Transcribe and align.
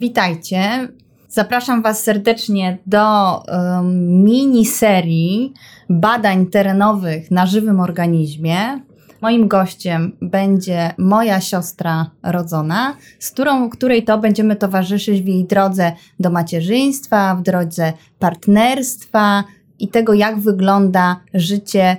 Witajcie. 0.00 0.88
Zapraszam 1.28 1.82
Was 1.82 2.02
serdecznie 2.02 2.78
do 2.86 3.36
um, 3.36 4.22
miniserii 4.24 5.52
badań 5.90 6.46
terenowych 6.46 7.30
na 7.30 7.46
żywym 7.46 7.80
organizmie. 7.80 8.80
Moim 9.20 9.48
gościem 9.48 10.12
będzie 10.22 10.94
moja 10.98 11.40
siostra 11.40 12.10
rodzona, 12.22 12.96
z 13.18 13.30
którą, 13.30 13.70
której 13.70 14.04
to 14.04 14.18
będziemy 14.18 14.56
towarzyszyć 14.56 15.22
w 15.22 15.26
jej 15.26 15.44
drodze 15.44 15.92
do 16.20 16.30
macierzyństwa, 16.30 17.34
w 17.34 17.42
drodze 17.42 17.92
partnerstwa 18.18 19.44
i 19.78 19.88
tego, 19.88 20.14
jak 20.14 20.38
wygląda 20.38 21.20
życie 21.34 21.96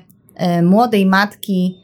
y, 0.57 0.61
młodej 0.61 1.05
matki 1.05 1.75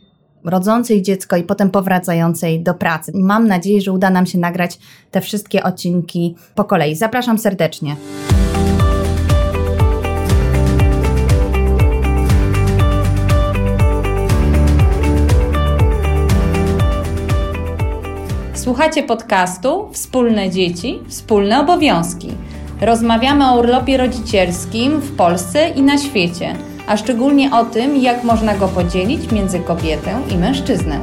rodzącej 0.46 1.02
dziecko 1.02 1.38
i 1.38 1.43
potem 1.43 1.70
powracającej 1.70 2.64
do 2.64 2.73
pracy. 2.73 3.11
Mam 3.16 3.48
nadzieję, 3.48 3.82
że 3.82 3.91
uda 3.91 4.09
nam 4.09 4.25
się 4.25 4.38
nagrać 4.38 4.79
te 5.11 5.21
wszystkie 5.21 5.64
odcinki 5.64 6.36
po 6.55 6.64
kolei. 6.64 6.96
Zapraszam 6.96 7.38
serdecznie. 7.38 7.96
Słuchacie 18.54 19.04
podcastu 19.04 19.89
Wspólne 19.91 20.50
dzieci, 20.50 21.00
wspólne 21.07 21.60
obowiązki. 21.60 22.30
Rozmawiamy 22.82 23.52
o 23.52 23.60
urlopie 23.60 23.97
rodzicielskim 23.97 25.00
w 25.00 25.16
Polsce 25.16 25.69
i 25.69 25.82
na 25.82 25.97
świecie 25.97 26.55
a 26.88 26.98
szczególnie 26.98 27.52
o 27.52 27.66
tym, 27.66 27.98
jak 27.98 28.24
można 28.24 28.56
go 28.56 28.68
podzielić 28.68 29.32
między 29.32 29.60
kobietę 29.60 30.12
i 30.32 30.38
mężczyznę. 30.38 31.00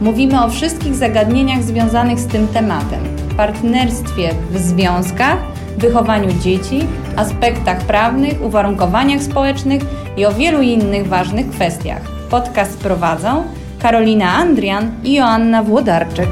Mówimy 0.00 0.44
o 0.44 0.48
wszystkich 0.48 0.94
zagadnieniach 0.94 1.62
związanych 1.62 2.20
z 2.20 2.26
tym 2.26 2.48
tematem: 2.48 3.00
partnerstwie 3.36 4.30
w 4.50 4.58
związkach, 4.58 5.38
wychowaniu 5.78 6.28
dzieci, 6.40 6.80
aspektach 7.16 7.78
prawnych, 7.78 8.42
uwarunkowaniach 8.42 9.22
społecznych 9.22 9.82
i 10.16 10.26
o 10.26 10.32
wielu 10.32 10.62
innych 10.62 11.08
ważnych 11.08 11.50
kwestiach. 11.50 12.02
Podcast 12.30 12.78
prowadzą 12.78 13.44
Karolina 13.78 14.32
Andrian 14.32 14.90
i 15.04 15.14
Joanna 15.14 15.62
Włodarczyk. 15.62 16.28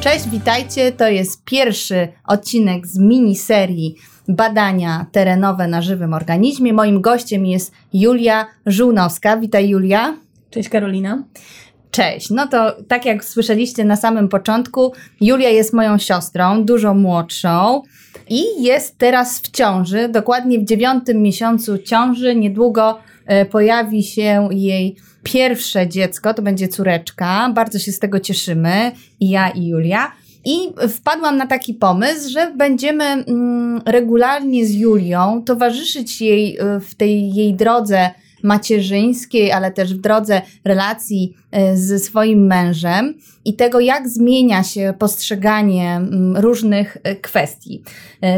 Cześć, 0.00 0.28
witajcie. 0.28 0.92
To 0.92 1.08
jest 1.08 1.44
pierwszy 1.44 2.08
odcinek 2.24 2.86
z 2.86 2.98
miniserii 2.98 3.94
badania 4.28 5.06
terenowe 5.12 5.68
na 5.68 5.82
żywym 5.82 6.14
organizmie. 6.14 6.72
Moim 6.72 7.00
gościem 7.00 7.46
jest 7.46 7.72
Julia 7.92 8.46
Żółnowska. 8.66 9.36
Witaj 9.36 9.68
Julia. 9.68 10.16
Cześć 10.50 10.68
Karolina. 10.68 11.22
Cześć. 11.90 12.30
No 12.30 12.46
to 12.46 12.76
tak 12.88 13.06
jak 13.06 13.24
słyszeliście 13.24 13.84
na 13.84 13.96
samym 13.96 14.28
początku, 14.28 14.92
Julia 15.20 15.48
jest 15.48 15.72
moją 15.72 15.98
siostrą, 15.98 16.64
dużo 16.64 16.94
młodszą 16.94 17.82
i 18.28 18.42
jest 18.62 18.98
teraz 18.98 19.40
w 19.40 19.50
ciąży, 19.50 20.08
dokładnie 20.08 20.58
w 20.58 20.64
dziewiątym 20.64 21.22
miesiącu 21.22 21.78
ciąży. 21.78 22.34
Niedługo 22.34 22.98
pojawi 23.50 24.02
się 24.02 24.48
jej 24.52 24.96
pierwsze 25.22 25.88
dziecko, 25.88 26.34
to 26.34 26.42
będzie 26.42 26.68
córeczka. 26.68 27.52
Bardzo 27.54 27.78
się 27.78 27.92
z 27.92 27.98
tego 27.98 28.20
cieszymy, 28.20 28.92
i 29.20 29.30
ja, 29.30 29.48
i 29.48 29.66
Julia. 29.66 30.12
I 30.44 30.58
wpadłam 30.88 31.36
na 31.36 31.46
taki 31.46 31.74
pomysł, 31.74 32.30
że 32.30 32.52
będziemy 32.56 33.04
mm, 33.04 33.80
regularnie 33.86 34.66
z 34.66 34.74
Julią 34.74 35.42
towarzyszyć 35.46 36.20
jej 36.20 36.60
y, 36.60 36.80
w 36.80 36.94
tej 36.94 37.34
jej 37.34 37.54
drodze 37.54 38.10
macierzyńskiej, 38.42 39.52
ale 39.52 39.72
też 39.72 39.94
w 39.94 40.00
drodze 40.00 40.42
relacji 40.64 41.34
y, 41.72 41.76
ze 41.76 41.98
swoim 41.98 42.46
mężem 42.46 43.14
i 43.44 43.54
tego, 43.54 43.80
jak 43.80 44.08
zmienia 44.08 44.62
się 44.62 44.94
postrzeganie 44.98 45.96
mm, 45.96 46.36
różnych 46.36 46.96
kwestii. 47.22 47.82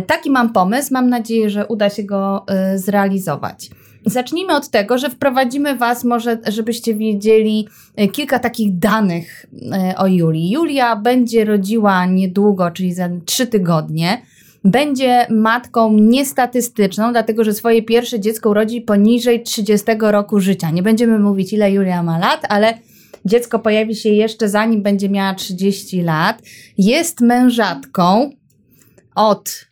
Taki 0.07 0.31
mam 0.31 0.53
pomysł, 0.53 0.89
mam 0.93 1.09
nadzieję, 1.09 1.51
że 1.51 1.67
uda 1.67 1.91
się 1.91 2.03
go 2.03 2.47
zrealizować. 2.77 3.71
Zacznijmy 4.07 4.57
od 4.57 4.69
tego, 4.69 4.99
że 4.99 5.11
wprowadzimy 5.11 5.77
Was, 5.77 6.05
może 6.05 6.39
żebyście 6.49 6.95
wiedzieli, 6.95 7.69
e, 7.97 8.09
kilka 8.09 8.39
takich 8.39 8.79
danych 8.79 9.47
e, 9.73 9.95
o 9.97 10.07
Julii. 10.07 10.51
Julia 10.51 10.97
będzie 10.97 11.45
rodziła 11.45 12.07
niedługo, 12.07 12.71
czyli 12.71 12.95
za 12.95 13.09
trzy 13.25 13.47
tygodnie. 13.47 14.23
Będzie 14.65 15.27
matką 15.31 15.93
niestatystyczną, 15.93 17.13
dlatego 17.13 17.45
że 17.45 17.55
swoje 17.55 17.83
pierwsze 17.83 18.21
dziecko 18.21 18.51
urodzi 18.51 18.81
poniżej 18.81 19.43
30 19.43 19.87
roku 20.01 20.41
życia. 20.41 20.71
Nie 20.71 20.83
będziemy 20.83 21.19
mówić, 21.19 21.53
ile 21.53 21.73
Julia 21.73 22.03
ma 22.03 22.19
lat, 22.19 22.41
ale 22.49 22.79
dziecko 23.25 23.59
pojawi 23.59 23.97
się 23.97 24.09
jeszcze 24.09 24.49
zanim 24.49 24.83
będzie 24.83 25.09
miała 25.09 25.35
30 25.35 26.03
lat. 26.03 26.43
Jest 26.79 27.21
mężatką 27.21 28.31
od 29.15 29.67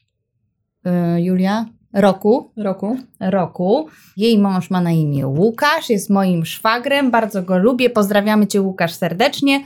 yy, 0.84 1.22
Julia 1.22 1.77
roku. 1.92 2.50
Roku. 2.56 2.96
Roku. 3.20 3.88
Jej 4.16 4.38
mąż 4.38 4.70
ma 4.70 4.80
na 4.80 4.92
imię 4.92 5.26
Łukasz, 5.26 5.90
jest 5.90 6.10
moim 6.10 6.46
szwagrem, 6.46 7.10
bardzo 7.10 7.42
go 7.42 7.58
lubię. 7.58 7.90
Pozdrawiamy 7.90 8.46
Cię, 8.46 8.62
Łukasz, 8.62 8.92
serdecznie. 8.92 9.60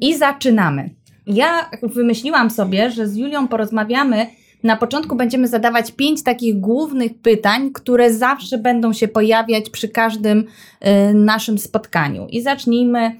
I 0.00 0.16
zaczynamy. 0.16 0.90
Ja 1.26 1.70
wymyśliłam 1.82 2.50
sobie, 2.50 2.90
że 2.90 3.08
z 3.08 3.16
Julią 3.16 3.48
porozmawiamy. 3.48 4.26
Na 4.62 4.76
początku 4.76 5.16
będziemy 5.16 5.48
zadawać 5.48 5.92
pięć 5.92 6.22
takich 6.22 6.60
głównych 6.60 7.12
pytań, 7.22 7.70
które 7.72 8.14
zawsze 8.14 8.58
będą 8.58 8.92
się 8.92 9.08
pojawiać 9.08 9.70
przy 9.70 9.88
każdym 9.88 10.38
y, 10.40 11.14
naszym 11.14 11.58
spotkaniu. 11.58 12.26
I 12.26 12.42
zacznijmy 12.42 13.16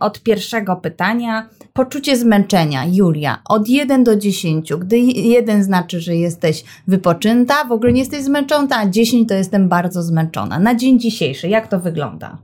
od 0.00 0.22
pierwszego 0.22 0.76
pytania. 0.76 1.48
Poczucie 1.72 2.16
zmęczenia, 2.16 2.84
Julia, 2.92 3.42
od 3.48 3.68
1 3.68 4.04
do 4.04 4.16
10. 4.16 4.72
Gdy 4.78 4.98
1 4.98 5.64
znaczy, 5.64 6.00
że 6.00 6.16
jesteś 6.16 6.64
wypoczęta, 6.86 7.64
w 7.64 7.72
ogóle 7.72 7.92
nie 7.92 8.00
jesteś 8.00 8.22
zmęczona, 8.22 8.76
a 8.76 8.88
10 8.88 9.28
to 9.28 9.34
jestem 9.34 9.68
bardzo 9.68 10.02
zmęczona. 10.02 10.58
Na 10.58 10.74
dzień 10.74 11.00
dzisiejszy, 11.00 11.48
jak 11.48 11.68
to 11.68 11.80
wygląda? 11.80 12.38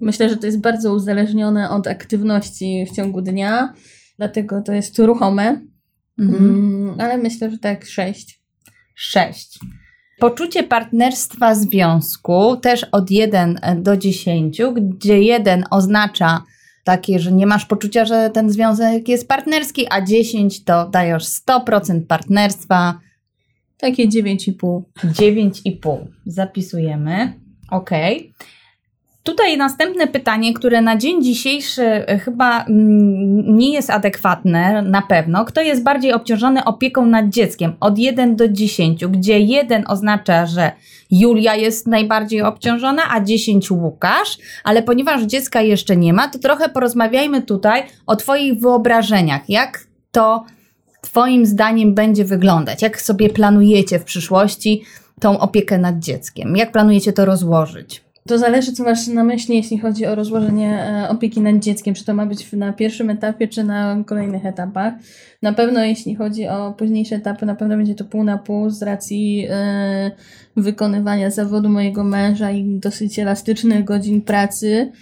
Myślę, 0.00 0.28
że 0.28 0.36
to 0.36 0.46
jest 0.46 0.60
bardzo 0.60 0.94
uzależnione 0.94 1.70
od 1.70 1.86
aktywności 1.86 2.86
w 2.92 2.96
ciągu 2.96 3.22
dnia, 3.22 3.74
dlatego 4.18 4.62
to 4.62 4.72
jest 4.72 4.98
ruchome, 4.98 5.60
mhm. 6.18 6.44
Mm, 6.44 7.00
ale 7.00 7.18
myślę, 7.18 7.50
że 7.50 7.58
tak 7.58 7.86
6. 7.86 8.42
6. 8.94 9.58
Poczucie 10.18 10.62
partnerstwa 10.62 11.54
związku 11.54 12.56
też 12.56 12.84
od 12.92 13.10
1 13.10 13.60
do 13.76 13.96
10, 13.96 14.60
gdzie 14.74 15.22
1 15.22 15.64
oznacza 15.70 16.42
takie, 16.84 17.18
że 17.18 17.32
nie 17.32 17.46
masz 17.46 17.66
poczucia, 17.66 18.04
że 18.04 18.30
ten 18.30 18.50
związek 18.50 19.08
jest 19.08 19.28
partnerski, 19.28 19.86
a 19.90 20.04
10 20.04 20.64
to 20.64 20.88
dajesz 20.88 21.24
100% 21.24 22.06
partnerstwa. 22.06 22.98
Takie 23.78 24.08
9,5. 24.08 24.82
9,5. 25.04 25.98
Zapisujemy. 26.26 27.32
Ok. 27.70 27.90
Tutaj 29.22 29.56
następne 29.56 30.06
pytanie, 30.06 30.54
które 30.54 30.80
na 30.80 30.96
dzień 30.96 31.22
dzisiejszy 31.22 31.82
e, 31.82 32.18
chyba 32.18 32.64
mm, 32.64 33.56
nie 33.58 33.72
jest 33.72 33.90
adekwatne 33.90 34.82
na 34.82 35.02
pewno. 35.02 35.44
Kto 35.44 35.60
jest 35.60 35.82
bardziej 35.82 36.12
obciążony 36.12 36.64
opieką 36.64 37.06
nad 37.06 37.28
dzieckiem 37.28 37.72
od 37.80 37.98
1 37.98 38.36
do 38.36 38.48
10, 38.48 39.06
gdzie 39.06 39.40
1 39.40 39.84
oznacza, 39.88 40.46
że 40.46 40.72
Julia 41.10 41.56
jest 41.56 41.86
najbardziej 41.86 42.42
obciążona, 42.42 43.02
a 43.10 43.20
10 43.20 43.70
Łukasz, 43.70 44.38
ale 44.64 44.82
ponieważ 44.82 45.22
dziecka 45.22 45.60
jeszcze 45.60 45.96
nie 45.96 46.12
ma, 46.12 46.28
to 46.28 46.38
trochę 46.38 46.68
porozmawiajmy 46.68 47.42
tutaj 47.42 47.82
o 48.06 48.16
Twoich 48.16 48.60
wyobrażeniach. 48.60 49.42
Jak 49.48 49.86
to 50.12 50.44
Twoim 51.00 51.46
zdaniem 51.46 51.94
będzie 51.94 52.24
wyglądać? 52.24 52.82
Jak 52.82 53.02
sobie 53.02 53.28
planujecie 53.30 53.98
w 53.98 54.04
przyszłości 54.04 54.82
tą 55.20 55.38
opiekę 55.38 55.78
nad 55.78 55.98
dzieckiem? 55.98 56.56
Jak 56.56 56.72
planujecie 56.72 57.12
to 57.12 57.24
rozłożyć? 57.24 58.11
To 58.28 58.38
zależy, 58.38 58.72
co 58.72 58.84
masz 58.84 59.06
na 59.06 59.24
myśli, 59.24 59.56
jeśli 59.56 59.78
chodzi 59.78 60.06
o 60.06 60.14
rozłożenie 60.14 60.82
e, 60.82 61.08
opieki 61.08 61.40
nad 61.40 61.56
dzieckiem. 61.56 61.94
Czy 61.94 62.04
to 62.04 62.14
ma 62.14 62.26
być 62.26 62.52
na 62.52 62.72
pierwszym 62.72 63.10
etapie, 63.10 63.48
czy 63.48 63.64
na 63.64 64.04
kolejnych 64.06 64.46
etapach. 64.46 64.94
Na 65.42 65.52
pewno, 65.52 65.84
jeśli 65.84 66.14
chodzi 66.14 66.48
o 66.48 66.72
późniejsze 66.78 67.16
etapy, 67.16 67.46
na 67.46 67.54
pewno 67.54 67.76
będzie 67.76 67.94
to 67.94 68.04
pół 68.04 68.24
na 68.24 68.38
pół 68.38 68.70
z 68.70 68.82
racji 68.82 69.46
e, 69.50 70.10
wykonywania 70.56 71.30
zawodu 71.30 71.68
mojego 71.68 72.04
męża 72.04 72.50
i 72.50 72.64
dosyć 72.64 73.18
elastycznych 73.18 73.84
godzin 73.84 74.22
pracy 74.22 74.92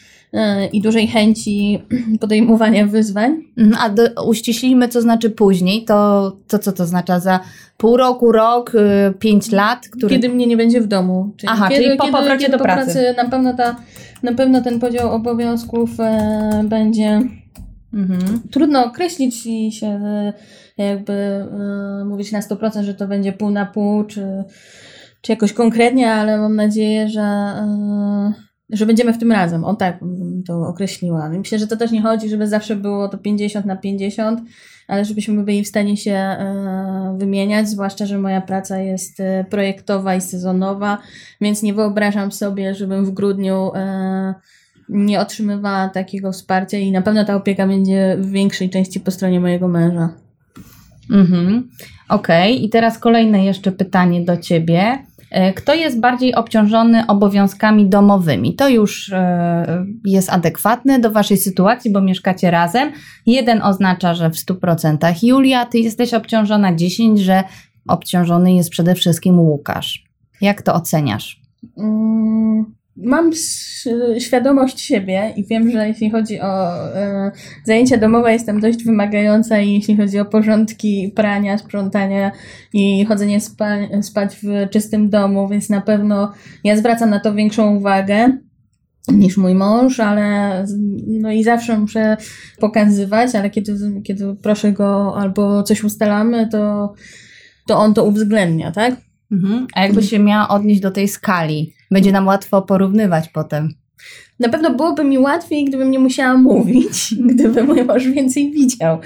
i 0.72 0.80
dużej 0.80 1.06
chęci 1.06 1.82
podejmowania 2.20 2.86
wyzwań. 2.86 3.44
Mhm, 3.58 3.82
a 3.82 3.88
do, 3.88 4.24
uściślimy, 4.24 4.88
co 4.88 5.00
znaczy 5.00 5.30
później. 5.30 5.84
To, 5.84 6.32
to 6.48 6.58
co 6.58 6.72
to 6.72 6.86
znaczy? 6.86 7.12
Za 7.20 7.40
pół 7.76 7.96
roku, 7.96 8.32
rok, 8.32 8.74
y, 8.74 9.14
pięć 9.18 9.52
lat? 9.52 9.88
Który... 9.88 10.14
Kiedy 10.14 10.28
mnie 10.28 10.46
nie 10.46 10.56
będzie 10.56 10.80
w 10.80 10.86
domu. 10.86 11.32
Czyli 11.36 11.52
Aha, 11.52 11.68
kiedy, 11.68 11.84
czyli 11.84 11.96
po 11.96 12.08
powrocie 12.08 12.38
kiedy 12.38 12.52
do 12.52 12.58
po 12.58 12.64
pracy. 12.64 12.92
pracy. 12.92 13.14
Na 13.16 13.28
pewno, 13.28 13.54
ta, 13.54 13.76
na 14.22 14.34
pewno 14.34 14.62
ten 14.62 14.80
podział 14.80 15.12
obowiązków 15.12 16.00
e, 16.00 16.64
będzie 16.64 17.20
mhm. 17.94 18.40
trudno 18.50 18.84
określić 18.84 19.46
i 19.46 19.72
się 19.72 19.86
e, 19.86 20.32
jakby 20.78 21.12
e, 21.12 22.04
mówić 22.04 22.32
na 22.32 22.40
100%, 22.40 22.82
że 22.82 22.94
to 22.94 23.06
będzie 23.06 23.32
pół 23.32 23.50
na 23.50 23.66
pół, 23.66 24.04
czy, 24.04 24.44
czy 25.20 25.32
jakoś 25.32 25.52
konkretnie, 25.52 26.12
ale 26.12 26.38
mam 26.38 26.56
nadzieję, 26.56 27.08
że 27.08 27.20
e, 27.20 28.50
że 28.72 28.87
będziemy 28.87 29.12
w 29.12 29.19
tym 29.19 29.32
razem. 29.32 29.64
O 29.64 29.75
tak 29.75 29.99
to 30.46 30.69
określiła. 30.69 31.28
Myślę, 31.28 31.58
że 31.58 31.67
to 31.67 31.76
też 31.76 31.90
nie 31.90 32.02
chodzi, 32.02 32.28
żeby 32.28 32.49
zawsze 32.49 32.76
było 32.76 33.08
to 33.08 33.19
50 33.19 33.67
na 33.67 33.76
50, 33.76 34.40
ale 34.88 35.05
żebyśmy 35.05 35.43
byli 35.43 35.64
w 35.64 35.69
stanie 35.69 35.96
się 35.96 36.12
e, 36.12 37.17
wymieniać, 37.19 37.69
zwłaszcza, 37.69 38.06
że 38.06 38.19
moja 38.19 38.40
praca 38.40 38.78
jest 38.78 39.20
e, 39.20 39.44
projektowa 39.50 40.14
i 40.14 40.20
sezonowa, 40.20 40.99
więc 41.40 41.62
nie 41.62 41.75
wyobrażam 41.75 42.32
sobie, 42.32 42.75
żebym 42.75 43.05
w 43.05 43.11
grudniu 43.11 43.70
e, 43.75 44.34
nie 44.88 45.20
otrzymywała 45.20 45.88
takiego 45.88 46.32
wsparcia 46.32 46.78
i 46.78 46.93
na 46.93 47.02
pewno 47.02 47.25
ta 47.25 47.37
opieka 47.37 47.66
będzie 47.66 48.16
w 48.20 48.31
większej 48.31 48.70
części 48.70 49.00
po 49.00 49.11
stronie 49.11 49.40
mojego 49.40 49.69
męża. 49.69 50.08
Mhm. 51.11 51.69
Okej, 52.08 52.55
okay. 52.55 52.64
i 52.64 52.69
teraz 52.69 52.99
kolejne 52.99 53.44
jeszcze 53.44 53.73
pytanie 53.73 54.25
do 54.25 54.37
Ciebie. 54.37 54.99
E, 55.30 55.52
kto 55.52 55.74
jest 55.74 56.00
bardziej 56.00 56.34
obciążony 56.34 57.06
obowiązkami 57.06 57.88
domowymi? 57.88 58.54
To 58.54 58.68
już 58.68 59.12
e, 59.12 59.86
jest 60.04 60.30
adekwatne 60.30 60.98
do 60.98 61.10
Waszej 61.10 61.36
sytuacji, 61.36 61.92
bo 61.92 62.00
mieszkacie 62.00 62.50
razem. 62.50 62.92
Jeden 63.26 63.62
oznacza, 63.62 64.14
że 64.14 64.30
w 64.30 64.34
100% 64.34 65.24
Julia, 65.24 65.66
Ty 65.66 65.78
jesteś 65.78 66.14
obciążona, 66.14 66.74
10, 66.74 67.20
że 67.20 67.44
obciążony 67.88 68.54
jest 68.54 68.70
przede 68.70 68.94
wszystkim 68.94 69.40
Łukasz. 69.40 70.04
Jak 70.40 70.62
to 70.62 70.74
oceniasz? 70.74 71.40
Mm 71.78 72.79
mam 73.05 73.31
świadomość 74.19 74.81
siebie 74.81 75.32
i 75.37 75.44
wiem, 75.44 75.70
że 75.70 75.88
jeśli 75.88 76.11
chodzi 76.11 76.41
o 76.41 76.75
e, 76.97 77.32
zajęcia 77.64 77.97
domowe, 77.97 78.32
jestem 78.32 78.61
dość 78.61 78.85
wymagająca 78.85 79.61
i 79.61 79.73
jeśli 79.73 79.97
chodzi 79.97 80.19
o 80.19 80.25
porządki 80.25 81.12
prania, 81.17 81.58
sprzątania 81.58 82.32
i 82.73 83.05
chodzenie 83.05 83.41
spa, 83.41 83.76
spać 84.02 84.37
w 84.43 84.70
czystym 84.70 85.11
domu, 85.11 85.49
więc 85.49 85.69
na 85.69 85.81
pewno 85.81 86.32
ja 86.64 86.76
zwracam 86.76 87.11
na 87.11 87.20
to 87.20 87.35
większą 87.35 87.76
uwagę 87.76 88.32
niż 89.08 89.37
mój 89.37 89.55
mąż, 89.55 90.00
ale 90.00 90.64
no 91.06 91.32
i 91.32 91.44
zawsze 91.44 91.79
muszę 91.79 92.17
pokazywać, 92.58 93.35
ale 93.35 93.50
kiedy, 93.50 94.02
kiedy 94.05 94.37
proszę 94.43 94.73
go 94.73 95.17
albo 95.17 95.62
coś 95.62 95.85
ustalamy, 95.85 96.49
to, 96.49 96.94
to 97.67 97.79
on 97.79 97.94
to 97.94 98.05
uwzględnia, 98.05 98.73
tak? 98.73 98.97
Mhm. 99.32 99.67
A 99.75 99.82
jakby 99.82 100.02
się 100.02 100.19
miała 100.19 100.49
odnieść 100.49 100.81
do 100.81 100.91
tej 100.91 101.08
skali? 101.08 101.75
Będzie 101.90 102.12
nam 102.12 102.26
łatwo 102.26 102.62
porównywać 102.62 103.28
potem. 103.28 103.75
Na 104.38 104.48
pewno 104.48 104.75
byłoby 104.75 105.04
mi 105.04 105.19
łatwiej, 105.19 105.64
gdybym 105.64 105.90
nie 105.90 105.98
musiała 105.98 106.37
mówić, 106.37 107.14
gdyby 107.31 107.64
mój 107.64 107.84
mąż 107.84 108.06
więcej 108.06 108.50
widział. 108.50 108.98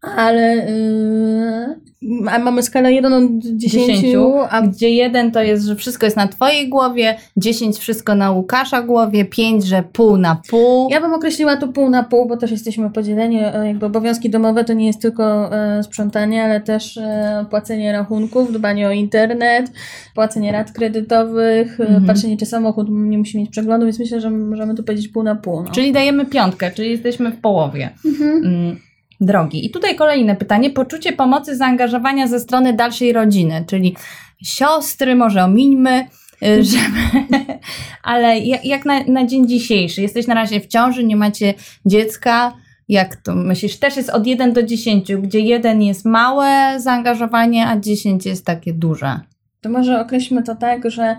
Ale 0.00 0.54
yy, 0.56 1.83
a 2.30 2.38
mamy 2.38 2.62
skalę 2.62 2.92
1 2.92 3.12
do 3.12 3.48
10, 3.56 3.86
10, 3.86 4.16
a 4.50 4.62
gdzie 4.62 4.90
1 4.90 5.32
to 5.32 5.42
jest, 5.42 5.64
że 5.64 5.76
wszystko 5.76 6.06
jest 6.06 6.16
na 6.16 6.28
twojej 6.28 6.68
głowie, 6.68 7.16
10 7.36 7.78
wszystko 7.78 8.14
na 8.14 8.30
Łukasza 8.30 8.82
głowie, 8.82 9.24
5, 9.24 9.64
że 9.64 9.82
pół 9.92 10.16
na 10.16 10.42
pół. 10.50 10.88
Ja 10.90 11.00
bym 11.00 11.14
określiła 11.14 11.56
to 11.56 11.68
pół 11.68 11.90
na 11.90 12.02
pół, 12.02 12.28
bo 12.28 12.36
też 12.36 12.50
jesteśmy 12.50 12.90
podzieleni. 12.90 13.38
E, 13.38 13.66
jakby 13.66 13.86
obowiązki 13.86 14.30
domowe 14.30 14.64
to 14.64 14.72
nie 14.72 14.86
jest 14.86 15.02
tylko 15.02 15.54
e, 15.56 15.82
sprzątanie, 15.82 16.44
ale 16.44 16.60
też 16.60 16.96
e, 16.96 17.46
płacenie 17.50 17.92
rachunków, 17.92 18.52
dbanie 18.52 18.88
o 18.88 18.92
internet, 18.92 19.72
płacenie 20.14 20.52
rat 20.52 20.72
kredytowych, 20.72 21.80
mhm. 21.80 22.06
patrzenie 22.06 22.36
czy 22.36 22.46
samochód 22.46 22.86
nie 22.90 23.18
musi 23.18 23.38
mieć 23.38 23.50
przeglądu, 23.50 23.86
więc 23.86 23.98
myślę, 23.98 24.20
że 24.20 24.30
możemy 24.30 24.74
tu 24.74 24.82
powiedzieć 24.82 25.08
pół 25.08 25.22
na 25.22 25.34
pół. 25.34 25.62
No. 25.62 25.70
Czyli 25.70 25.92
dajemy 25.92 26.26
piątkę, 26.26 26.70
czyli 26.70 26.90
jesteśmy 26.90 27.30
w 27.30 27.40
połowie. 27.40 27.90
Mhm. 28.04 28.76
Drogi. 29.24 29.66
I 29.66 29.70
tutaj 29.70 29.96
kolejne 29.96 30.36
pytanie. 30.36 30.70
Poczucie 30.70 31.12
pomocy, 31.12 31.56
zaangażowania 31.56 32.26
ze 32.26 32.40
strony 32.40 32.72
dalszej 32.72 33.12
rodziny, 33.12 33.64
czyli 33.66 33.96
siostry, 34.42 35.14
może 35.14 35.44
omińmy, 35.44 36.06
y, 36.42 36.64
żeby, 36.72 37.26
ale 38.02 38.38
jak, 38.38 38.64
jak 38.64 38.84
na, 38.84 39.04
na 39.04 39.26
dzień 39.26 39.48
dzisiejszy? 39.48 40.02
Jesteś 40.02 40.26
na 40.26 40.34
razie 40.34 40.60
w 40.60 40.66
ciąży, 40.66 41.04
nie 41.04 41.16
macie 41.16 41.54
dziecka. 41.86 42.52
Jak 42.88 43.16
to 43.16 43.34
myślisz? 43.34 43.76
Też 43.76 43.96
jest 43.96 44.10
od 44.10 44.26
1 44.26 44.52
do 44.52 44.62
10, 44.62 45.14
gdzie 45.16 45.40
jeden 45.40 45.82
jest 45.82 46.04
małe 46.04 46.80
zaangażowanie, 46.80 47.66
a 47.66 47.80
10 47.80 48.26
jest 48.26 48.46
takie 48.46 48.72
duże. 48.72 49.20
To 49.60 49.70
może 49.70 50.00
określmy 50.00 50.42
to 50.42 50.54
tak, 50.54 50.90
że 50.90 51.16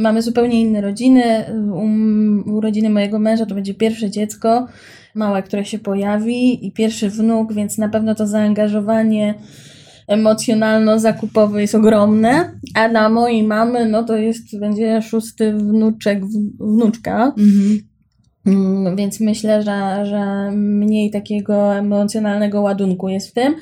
mamy 0.00 0.22
zupełnie 0.22 0.60
inne 0.60 0.80
rodziny. 0.80 1.44
U, 1.72 1.88
u 2.56 2.60
rodziny 2.60 2.90
mojego 2.90 3.18
męża 3.18 3.46
to 3.46 3.54
będzie 3.54 3.74
pierwsze 3.74 4.10
dziecko, 4.10 4.66
małe, 5.14 5.42
które 5.42 5.64
się 5.64 5.78
pojawi 5.78 6.66
i 6.66 6.72
pierwszy 6.72 7.10
wnuk, 7.10 7.52
więc 7.52 7.78
na 7.78 7.88
pewno 7.88 8.14
to 8.14 8.26
zaangażowanie 8.26 9.34
emocjonalno-zakupowe 10.08 11.60
jest 11.60 11.74
ogromne, 11.74 12.58
a 12.74 12.88
na 12.88 13.08
mojej 13.08 13.42
mamy, 13.42 13.88
no 13.88 14.02
to 14.02 14.16
jest, 14.16 14.58
będzie 14.58 15.02
szósty 15.02 15.52
wnuczek, 15.52 16.20
wnuczka. 16.60 17.34
Mhm. 17.38 17.80
Mm, 18.46 18.96
więc 18.96 19.20
myślę, 19.20 19.62
że, 19.62 20.06
że 20.06 20.50
mniej 20.52 21.10
takiego 21.10 21.74
emocjonalnego 21.74 22.60
ładunku 22.60 23.08
jest 23.08 23.30
w 23.30 23.32
tym 23.32 23.54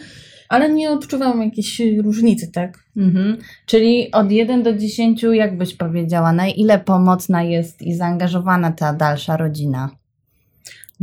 ale 0.52 0.72
nie 0.72 0.90
odczuwam 0.90 1.42
jakiejś 1.42 1.82
różnicy, 2.04 2.52
tak? 2.52 2.84
Mhm. 2.96 3.36
Czyli 3.66 4.12
od 4.12 4.30
1 4.30 4.62
do 4.62 4.76
10, 4.76 5.22
jak 5.22 5.58
byś 5.58 5.74
powiedziała, 5.74 6.32
na 6.32 6.48
ile 6.48 6.78
pomocna 6.78 7.42
jest 7.42 7.82
i 7.82 7.94
zaangażowana 7.94 8.72
ta 8.72 8.92
dalsza 8.92 9.36
rodzina? 9.36 9.90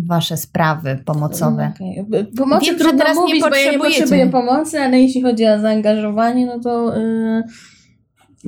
Wasze 0.08 0.38
sprawy 0.38 1.00
pomocowe. 1.06 1.74
Okay. 1.76 2.26
Pomocy 2.38 2.66
Wiem, 2.66 2.80
trudno 2.80 3.00
teraz 3.00 3.18
mówić, 3.18 3.44
nie 3.44 3.50
bo 3.50 3.56
ja 3.56 3.72
nie 3.72 3.80
potrzebuję 3.80 4.30
pomocy, 4.30 4.80
ale 4.80 5.02
jeśli 5.02 5.22
chodzi 5.22 5.48
o 5.48 5.60
zaangażowanie, 5.60 6.46
no 6.46 6.60
to 6.60 6.98
yy, 6.98 7.44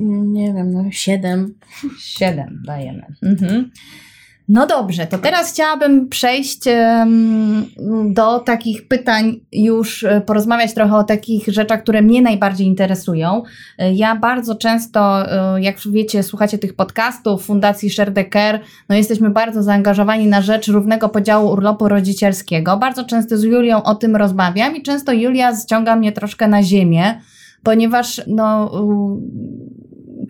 nie 0.06 0.54
wiem, 0.54 0.70
no 0.72 0.84
7. 0.90 1.54
7 1.98 2.62
dajemy. 2.66 3.06
Mhm. 3.22 3.70
No 4.48 4.66
dobrze, 4.66 5.06
to 5.06 5.18
teraz 5.18 5.52
chciałabym 5.52 6.08
przejść 6.08 6.60
do 8.04 8.38
takich 8.38 8.88
pytań, 8.88 9.40
już 9.52 10.04
e, 10.04 10.20
porozmawiać 10.20 10.74
trochę 10.74 10.96
o 10.96 11.04
takich 11.04 11.46
rzeczach, 11.46 11.82
które 11.82 12.02
mnie 12.02 12.22
najbardziej 12.22 12.66
interesują. 12.66 13.42
E, 13.78 13.92
ja 13.92 14.16
bardzo 14.16 14.54
często, 14.54 15.32
e, 15.56 15.62
jak 15.62 15.76
wiecie, 15.90 16.22
słuchacie 16.22 16.58
tych 16.58 16.76
podcastów 16.76 17.44
Fundacji 17.44 17.90
Share 17.90 18.14
the 18.14 18.24
Care, 18.24 18.60
no 18.88 18.96
jesteśmy 18.96 19.30
bardzo 19.30 19.62
zaangażowani 19.62 20.26
na 20.26 20.42
rzecz 20.42 20.68
równego 20.68 21.08
podziału 21.08 21.50
urlopu 21.50 21.88
rodzicielskiego. 21.88 22.76
Bardzo 22.76 23.04
często 23.04 23.36
z 23.36 23.42
Julią 23.42 23.82
o 23.82 23.94
tym 23.94 24.16
rozmawiam 24.16 24.76
i 24.76 24.82
często 24.82 25.12
Julia 25.12 25.56
ściąga 25.56 25.96
mnie 25.96 26.12
troszkę 26.12 26.48
na 26.48 26.62
ziemię, 26.62 27.20
ponieważ 27.62 28.22
no 28.26 28.70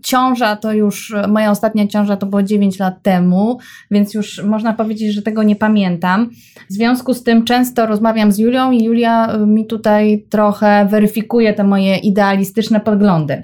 ciąża 0.03 0.57
to 0.57 0.73
już, 0.73 1.15
moja 1.29 1.51
ostatnia 1.51 1.87
ciąża 1.87 2.17
to 2.17 2.27
było 2.27 2.43
9 2.43 2.79
lat 2.79 3.03
temu, 3.03 3.59
więc 3.91 4.15
już 4.15 4.43
można 4.43 4.73
powiedzieć, 4.73 5.15
że 5.15 5.23
tego 5.23 5.43
nie 5.43 5.57
pamiętam. 5.57 6.31
W 6.71 6.73
związku 6.73 7.15
z 7.15 7.23
tym 7.23 7.45
często 7.45 7.87
rozmawiam 7.87 8.33
z 8.33 8.39
Julią 8.39 8.73
i 8.73 8.85
Julia 8.85 9.39
mi 9.47 9.67
tutaj 9.67 10.25
trochę 10.31 10.87
weryfikuje 10.91 11.53
te 11.53 11.65
moje 11.65 11.97
idealistyczne 11.97 12.81
poglądy. 12.81 13.43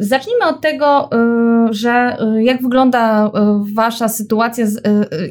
Zacznijmy 0.00 0.46
od 0.46 0.60
tego, 0.60 1.10
y, 1.70 1.74
że 1.74 2.16
y, 2.36 2.42
jak 2.42 2.62
wygląda 2.62 3.26
y, 3.26 3.30
wasza 3.74 4.08
sytuacja, 4.08 4.66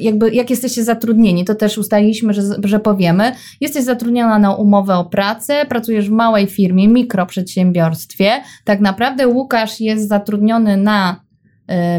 jakby 0.00 0.30
jak 0.30 0.50
jesteście 0.50 0.84
zatrudnieni, 0.84 1.44
to 1.44 1.54
też 1.54 1.78
ustaliliśmy, 1.78 2.34
że, 2.34 2.42
że 2.64 2.80
powiemy. 2.80 3.32
Jesteś 3.60 3.84
zatrudniona 3.84 4.38
na 4.38 4.54
umowę 4.54 4.94
o 4.94 5.04
pracę, 5.04 5.66
pracujesz 5.68 6.08
w 6.08 6.12
małej 6.12 6.46
firmie, 6.46 6.88
mikroprzedsiębiorstwie. 6.88 8.30
Tak 8.64 8.80
naprawdę 8.80 9.28
Łukasz 9.28 9.80
jest 9.80 10.08
zatrudniony 10.08 10.76
na 10.76 11.26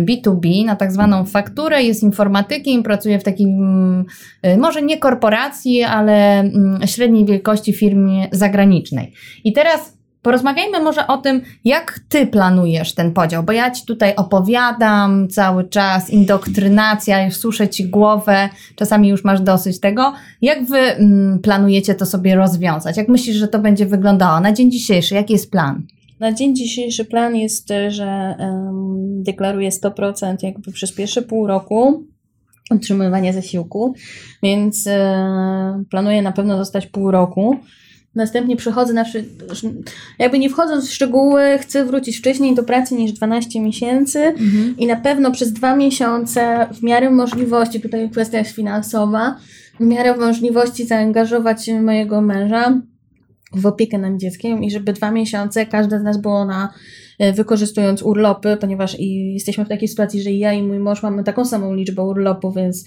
B2B, 0.01 0.65
na 0.65 0.75
tak 0.75 0.91
zwaną 0.91 1.25
fakturę, 1.25 1.83
jest 1.83 2.03
informatykiem, 2.03 2.83
pracuje 2.83 3.19
w 3.19 3.23
takim, 3.23 4.05
może 4.57 4.81
nie 4.81 4.97
korporacji, 4.97 5.83
ale 5.83 6.39
mm, 6.39 6.79
średniej 6.85 7.25
wielkości 7.25 7.73
firmie 7.73 8.27
zagranicznej. 8.31 9.13
I 9.43 9.53
teraz 9.53 9.96
Porozmawiajmy 10.21 10.79
może 10.79 11.07
o 11.07 11.17
tym, 11.17 11.41
jak 11.65 11.99
ty 12.09 12.27
planujesz 12.27 12.95
ten 12.95 13.13
podział, 13.13 13.43
bo 13.43 13.51
ja 13.51 13.71
ci 13.71 13.85
tutaj 13.85 14.15
opowiadam 14.15 15.27
cały 15.29 15.69
czas, 15.69 16.09
indoktrynacja, 16.09 17.31
suszę 17.31 17.69
ci 17.69 17.89
głowę, 17.89 18.49
czasami 18.75 19.09
już 19.09 19.23
masz 19.23 19.41
dosyć 19.41 19.79
tego. 19.79 20.13
Jak 20.41 20.65
wy 20.65 20.77
mm, 20.77 21.39
planujecie 21.39 21.95
to 21.95 22.05
sobie 22.05 22.35
rozwiązać? 22.35 22.97
Jak 22.97 23.07
myślisz, 23.07 23.35
że 23.35 23.47
to 23.47 23.59
będzie 23.59 23.85
wyglądało 23.85 24.39
na 24.39 24.53
dzień 24.53 24.71
dzisiejszy? 24.71 25.15
Jaki 25.15 25.33
jest 25.33 25.51
plan? 25.51 25.83
Na 26.19 26.33
dzień 26.33 26.55
dzisiejszy 26.55 27.05
plan 27.05 27.35
jest, 27.35 27.69
że 27.87 28.35
um, 28.39 29.23
deklaruję 29.23 29.69
100% 29.69 30.35
jakby 30.41 30.71
przez 30.71 30.95
pierwsze 30.95 31.21
pół 31.21 31.47
roku 31.47 32.03
otrzymywania 32.69 33.33
zasiłku, 33.33 33.93
więc 34.43 34.87
e, 34.87 35.83
planuję 35.89 36.21
na 36.21 36.31
pewno 36.31 36.57
zostać 36.57 36.87
pół 36.87 37.11
roku. 37.11 37.57
Następnie 38.15 38.55
przechodzę 38.55 38.93
na. 38.93 39.05
Jakby 40.19 40.39
nie 40.39 40.49
wchodząc 40.49 40.89
w 40.89 40.93
szczegóły, 40.93 41.57
chcę 41.61 41.85
wrócić 41.85 42.17
wcześniej 42.17 42.55
do 42.55 42.63
pracy 42.63 42.95
niż 42.95 43.11
12 43.11 43.61
miesięcy 43.61 44.19
mhm. 44.19 44.77
i 44.77 44.87
na 44.87 44.95
pewno 44.95 45.31
przez 45.31 45.53
dwa 45.53 45.75
miesiące, 45.75 46.67
w 46.73 46.83
miarę 46.83 47.09
możliwości, 47.09 47.81
tutaj 47.81 48.09
kwestia 48.09 48.37
jest 48.37 48.51
finansowa, 48.51 49.37
w 49.79 49.83
miarę 49.83 50.17
możliwości 50.17 50.85
zaangażować 50.85 51.69
mojego 51.81 52.21
męża 52.21 52.81
w 53.53 53.65
opiekę 53.65 53.97
nad 53.97 54.17
dzieckiem 54.17 54.63
i 54.63 54.71
żeby 54.71 54.93
dwa 54.93 55.11
miesiące 55.11 55.65
każde 55.65 55.99
z 55.99 56.03
nas 56.03 56.17
było 56.17 56.45
na 56.45 56.73
wykorzystując 57.33 58.03
urlopy, 58.03 58.57
ponieważ 58.61 58.99
i 58.99 59.33
jesteśmy 59.33 59.65
w 59.65 59.69
takiej 59.69 59.87
sytuacji, 59.87 60.21
że 60.21 60.31
ja 60.31 60.53
i 60.53 60.63
mój 60.63 60.79
mąż 60.79 61.03
mamy 61.03 61.23
taką 61.23 61.45
samą 61.45 61.73
liczbę 61.73 62.03
urlopu, 62.03 62.51
więc 62.51 62.85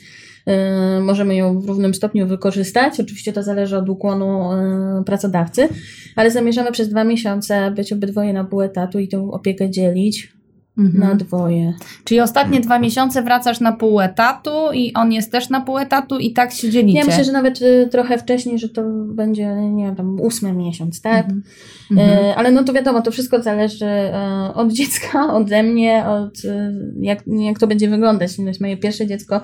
y, 0.49 1.01
możemy 1.01 1.37
ją 1.37 1.61
w 1.61 1.65
równym 1.65 1.95
stopniu 1.95 2.27
wykorzystać. 2.27 3.01
Oczywiście 3.01 3.33
to 3.33 3.43
zależy 3.43 3.77
od 3.77 3.89
ukłonu 3.89 4.53
y, 5.01 5.05
pracodawcy, 5.05 5.69
ale 6.17 6.31
zamierzamy 6.31 6.73
przez 6.73 6.89
dwa 6.89 7.05
miesiące 7.05 7.71
być 7.71 7.93
obydwoje 7.93 8.33
na 8.33 8.45
pół 8.45 8.63
etatu 8.63 8.99
i 8.99 9.09
tę 9.09 9.31
opiekę 9.31 9.71
dzielić 9.71 10.40
Mhm. 10.81 11.09
na 11.09 11.15
dwoje. 11.15 11.75
Czyli 12.05 12.21
ostatnie 12.21 12.61
dwa 12.61 12.79
miesiące 12.79 13.23
wracasz 13.23 13.61
na 13.61 13.73
pół 13.73 14.01
etatu 14.01 14.51
i 14.75 14.93
on 14.95 15.13
jest 15.13 15.33
też 15.33 15.51
na 15.51 15.61
pół 15.61 15.79
etatu 15.79 16.19
i 16.19 16.33
tak 16.33 16.53
się 16.53 16.71
dzielicie. 16.71 16.99
Ja 16.99 17.05
myślę, 17.05 17.25
że 17.25 17.33
nawet 17.33 17.63
y, 17.63 17.89
trochę 17.91 18.19
wcześniej, 18.19 18.59
że 18.59 18.69
to 18.69 18.83
będzie, 19.07 19.47
nie 19.55 19.85
wiem, 19.85 19.97
tam 19.97 20.21
ósmy 20.21 20.53
miesiąc, 20.53 21.01
tak? 21.01 21.25
Mhm. 21.25 21.43
Mhm. 21.91 22.25
Y, 22.25 22.37
ale 22.37 22.51
no 22.51 22.65
to 22.65 22.73
wiadomo, 22.73 23.03
to 23.03 23.11
wszystko 23.11 23.43
zależy 23.43 23.87
y, 23.87 24.55
od 24.55 24.73
dziecka, 24.73 25.27
ode 25.39 25.63
mnie, 25.63 26.07
od 26.07 26.45
y, 26.45 26.73
jak, 27.01 27.23
jak 27.27 27.59
to 27.59 27.67
będzie 27.67 27.89
wyglądać. 27.89 28.37
To 28.37 28.43
jest 28.43 28.61
moje 28.61 28.77
pierwsze 28.77 29.07
dziecko. 29.07 29.41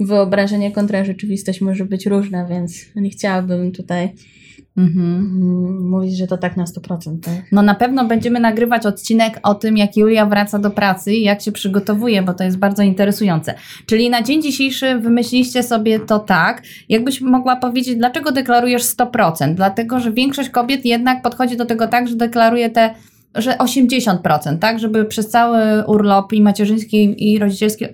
Wyobrażenie 0.00 0.72
kontra 0.72 1.04
rzeczywistość 1.04 1.60
może 1.60 1.84
być 1.84 2.06
różna, 2.06 2.46
więc 2.46 2.84
nie 2.96 3.10
chciałabym 3.10 3.72
tutaj 3.72 4.12
Mhm. 4.76 5.16
mm, 5.16 5.88
mówić, 5.88 6.16
że 6.16 6.26
to 6.26 6.38
tak 6.38 6.56
na 6.56 6.64
100%, 6.64 7.20
tak? 7.20 7.52
No 7.52 7.62
na 7.62 7.74
pewno 7.74 8.04
będziemy 8.04 8.40
nagrywać 8.40 8.86
odcinek 8.86 9.40
o 9.42 9.54
tym, 9.54 9.76
jak 9.76 9.96
Julia 9.96 10.26
wraca 10.26 10.58
do 10.58 10.70
pracy 10.70 11.14
i 11.14 11.22
jak 11.22 11.40
się 11.42 11.52
przygotowuje, 11.52 12.22
bo 12.22 12.34
to 12.34 12.44
jest 12.44 12.58
bardzo 12.58 12.82
interesujące. 12.82 13.54
Czyli 13.86 14.10
na 14.10 14.22
dzień 14.22 14.42
dzisiejszy 14.42 14.98
wymyśliście 14.98 15.62
sobie 15.62 16.00
to 16.00 16.18
tak, 16.18 16.62
jakbyś 16.88 17.20
mogła 17.20 17.56
powiedzieć, 17.56 17.96
dlaczego 17.96 18.32
deklarujesz 18.32 18.82
100%? 18.82 19.54
Dlatego, 19.54 20.00
że 20.00 20.12
większość 20.12 20.50
kobiet 20.50 20.84
jednak 20.84 21.22
podchodzi 21.22 21.56
do 21.56 21.66
tego 21.66 21.86
tak, 21.86 22.08
że 22.08 22.16
deklaruje 22.16 22.70
te 22.70 22.94
że 23.34 23.56
80%, 23.56 24.58
tak, 24.58 24.78
żeby 24.78 25.04
przez 25.04 25.28
cały 25.28 25.84
urlop 25.86 26.32
i 26.32 26.42
macierzyński 26.42 27.30
i 27.32 27.38
rodzicielski 27.38 27.84
y, 27.84 27.90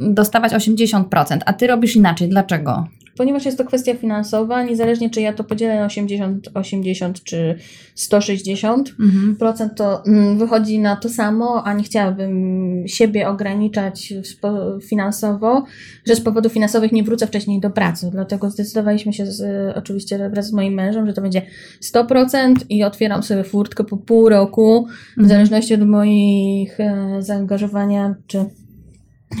dostawać 0.00 0.52
80%, 0.52 1.38
a 1.46 1.52
ty 1.52 1.66
robisz 1.66 1.96
inaczej. 1.96 2.28
Dlaczego? 2.28 2.86
Ponieważ 3.20 3.44
jest 3.44 3.58
to 3.58 3.64
kwestia 3.64 3.94
finansowa, 3.94 4.62
niezależnie 4.62 5.10
czy 5.10 5.20
ja 5.20 5.32
to 5.32 5.44
podzielę 5.44 5.80
na 5.80 5.86
80, 5.86 6.48
80 6.54 7.24
czy 7.24 7.58
160, 7.94 8.94
Mhm. 9.00 9.36
procent 9.36 9.72
to 9.76 10.04
mm, 10.06 10.38
wychodzi 10.38 10.78
na 10.78 10.96
to 10.96 11.08
samo, 11.08 11.62
a 11.64 11.72
nie 11.74 11.82
chciałabym 11.82 12.82
siebie 12.86 13.28
ograniczać 13.28 14.14
finansowo, 14.82 15.64
że 16.06 16.16
z 16.16 16.20
powodów 16.20 16.52
finansowych 16.52 16.92
nie 16.92 17.02
wrócę 17.02 17.26
wcześniej 17.26 17.60
do 17.60 17.70
pracy. 17.70 18.08
Dlatego 18.12 18.50
zdecydowaliśmy 18.50 19.12
się 19.12 19.26
z, 19.26 19.76
oczywiście 19.76 20.28
wraz 20.30 20.46
z 20.46 20.52
moim 20.52 20.74
mężem, 20.74 21.06
że 21.06 21.12
to 21.12 21.22
będzie 21.22 21.42
100% 21.82 22.54
i 22.68 22.84
otwieram 22.84 23.22
sobie 23.22 23.44
furtkę 23.44 23.84
po 23.84 23.96
pół 23.96 24.28
roku, 24.28 24.86
w 24.86 25.18
Mhm. 25.18 25.28
zależności 25.28 25.74
od 25.74 25.86
moich 25.88 26.80
e, 26.80 27.16
zaangażowania 27.18 28.14
czy 28.26 28.44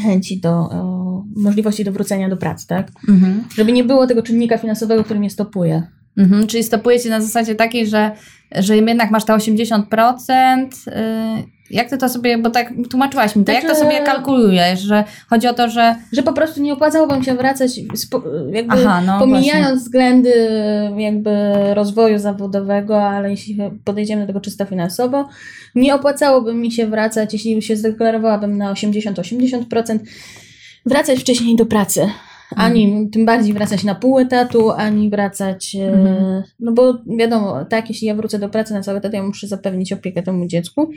chęci 0.02 0.40
do 0.40 0.72
e, 0.72 1.40
możliwości 1.40 1.84
do 1.84 1.92
wrócenia 1.92 2.28
do 2.28 2.36
pracy, 2.36 2.66
tak? 2.66 2.90
Mhm. 3.08 3.44
Żeby 3.54 3.72
nie 3.72 3.84
było 3.84 4.06
tego 4.06 4.22
czynnika 4.22 4.58
finansowego, 4.58 5.04
który 5.04 5.20
mnie 5.20 5.30
stopuje. 5.30 5.82
Mhm, 6.16 6.46
czyli 6.46 6.64
stopuje 6.64 7.00
cię 7.00 7.10
na 7.10 7.20
zasadzie 7.20 7.54
takiej, 7.54 7.86
że, 7.86 8.10
że 8.52 8.76
jednak 8.76 9.10
masz 9.10 9.24
te 9.24 9.32
80%. 9.32 10.66
Yy, 10.86 10.92
jak 11.70 11.90
ty 11.90 11.98
to 11.98 12.08
sobie, 12.08 12.38
bo 12.38 12.50
tak 12.50 12.72
tłumaczyłaś 12.90 13.36
mi 13.36 13.44
to, 13.44 13.52
jak 13.52 13.62
to 13.62 13.74
Znaczy- 13.74 13.80
sobie 13.92 14.02
kalkulujesz, 14.06 14.80
że 14.80 15.04
chodzi 15.28 15.48
o 15.48 15.54
to, 15.54 15.68
że. 15.68 15.94
Że 16.12 16.22
po 16.22 16.32
prostu 16.32 16.62
nie 16.62 16.72
opłacałoby 16.72 17.18
mi 17.18 17.24
się 17.24 17.34
wracać, 17.34 17.70
spo, 17.94 18.22
jakby 18.52 18.74
Aha, 18.74 19.02
no 19.06 19.18
pomijając 19.18 19.64
właśnie. 19.66 19.76
względy 19.76 20.32
jakby 20.98 21.30
rozwoju 21.74 22.18
zawodowego, 22.18 23.02
ale 23.02 23.30
jeśli 23.30 23.58
podejdziemy 23.84 24.20
do 24.22 24.26
tego 24.26 24.40
czysto 24.40 24.64
finansowo, 24.66 25.28
nie 25.74 25.94
opłacałoby 25.94 26.54
mi 26.54 26.72
się 26.72 26.86
wracać, 26.86 27.32
jeśli 27.32 27.62
się 27.62 27.76
zdeklarowałabym 27.76 28.58
na 28.58 28.72
80-80%, 28.72 29.98
wracać 30.86 31.18
wcześniej 31.20 31.56
do 31.56 31.66
pracy. 31.66 32.06
Ani 32.56 33.08
tym 33.12 33.26
bardziej 33.26 33.54
wracać 33.54 33.84
na 33.84 33.94
pół 33.94 34.18
etatu, 34.18 34.70
ani 34.70 35.10
wracać. 35.10 35.76
e, 35.76 35.92
Mhm. 35.92 36.42
No 36.60 36.72
bo 36.72 36.94
wiadomo, 37.18 37.64
tak, 37.64 37.88
jeśli 37.88 38.06
ja 38.06 38.14
wrócę 38.14 38.38
do 38.38 38.48
pracy 38.48 38.74
na 38.74 38.82
cały 38.82 38.98
etat, 38.98 39.12
ja 39.12 39.22
muszę 39.22 39.46
zapewnić 39.46 39.92
opiekę 39.92 40.22
temu 40.22 40.46
dziecku, 40.46 40.90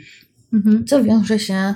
Mhm. 0.54 0.84
co 0.86 1.04
wiąże 1.04 1.38
się 1.38 1.74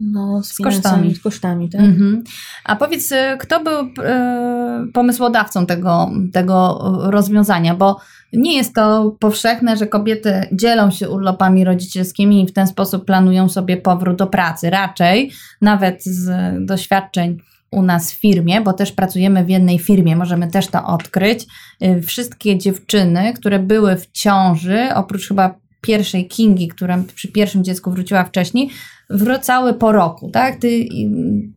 no, 0.00 0.42
z, 0.42 0.52
Z 0.52 0.56
kosztami. 0.56 1.14
Z 1.14 1.20
kosztami 1.20 1.70
tak? 1.70 1.80
Mhm. 1.80 2.24
A 2.64 2.76
powiedz, 2.76 3.12
y, 3.12 3.16
kto 3.38 3.64
był 3.64 3.80
y, 3.80 4.92
pomysłodawcą 4.92 5.66
tego, 5.66 6.10
tego 6.32 6.78
rozwiązania? 7.04 7.74
Bo 7.74 8.00
nie 8.32 8.56
jest 8.56 8.74
to 8.74 9.16
powszechne, 9.20 9.76
że 9.76 9.86
kobiety 9.86 10.48
dzielą 10.52 10.90
się 10.90 11.08
urlopami 11.08 11.64
rodzicielskimi 11.64 12.42
i 12.42 12.46
w 12.46 12.52
ten 12.52 12.66
sposób 12.66 13.04
planują 13.04 13.48
sobie 13.48 13.76
powrót 13.76 14.16
do 14.16 14.26
pracy. 14.26 14.70
Raczej, 14.70 15.32
nawet 15.60 16.04
z 16.04 16.30
doświadczeń 16.66 17.38
u 17.70 17.82
nas 17.82 18.12
w 18.12 18.20
firmie, 18.20 18.60
bo 18.60 18.72
też 18.72 18.92
pracujemy 18.92 19.44
w 19.44 19.48
jednej 19.48 19.78
firmie, 19.78 20.16
możemy 20.16 20.50
też 20.50 20.66
to 20.66 20.86
odkryć. 20.86 21.46
y, 21.82 22.02
Wszystkie 22.02 22.58
dziewczyny, 22.58 23.32
które 23.34 23.58
były 23.58 23.96
w 23.96 24.10
ciąży, 24.12 24.88
oprócz 24.94 25.28
chyba 25.28 25.61
pierwszej 25.82 26.28
Kingi, 26.28 26.68
która 26.68 27.04
przy 27.14 27.28
pierwszym 27.28 27.64
dziecku 27.64 27.90
wróciła 27.90 28.24
wcześniej, 28.24 28.70
wracały 29.10 29.74
po 29.74 29.92
roku, 29.92 30.30
tak? 30.30 30.56
Ty, 30.56 30.88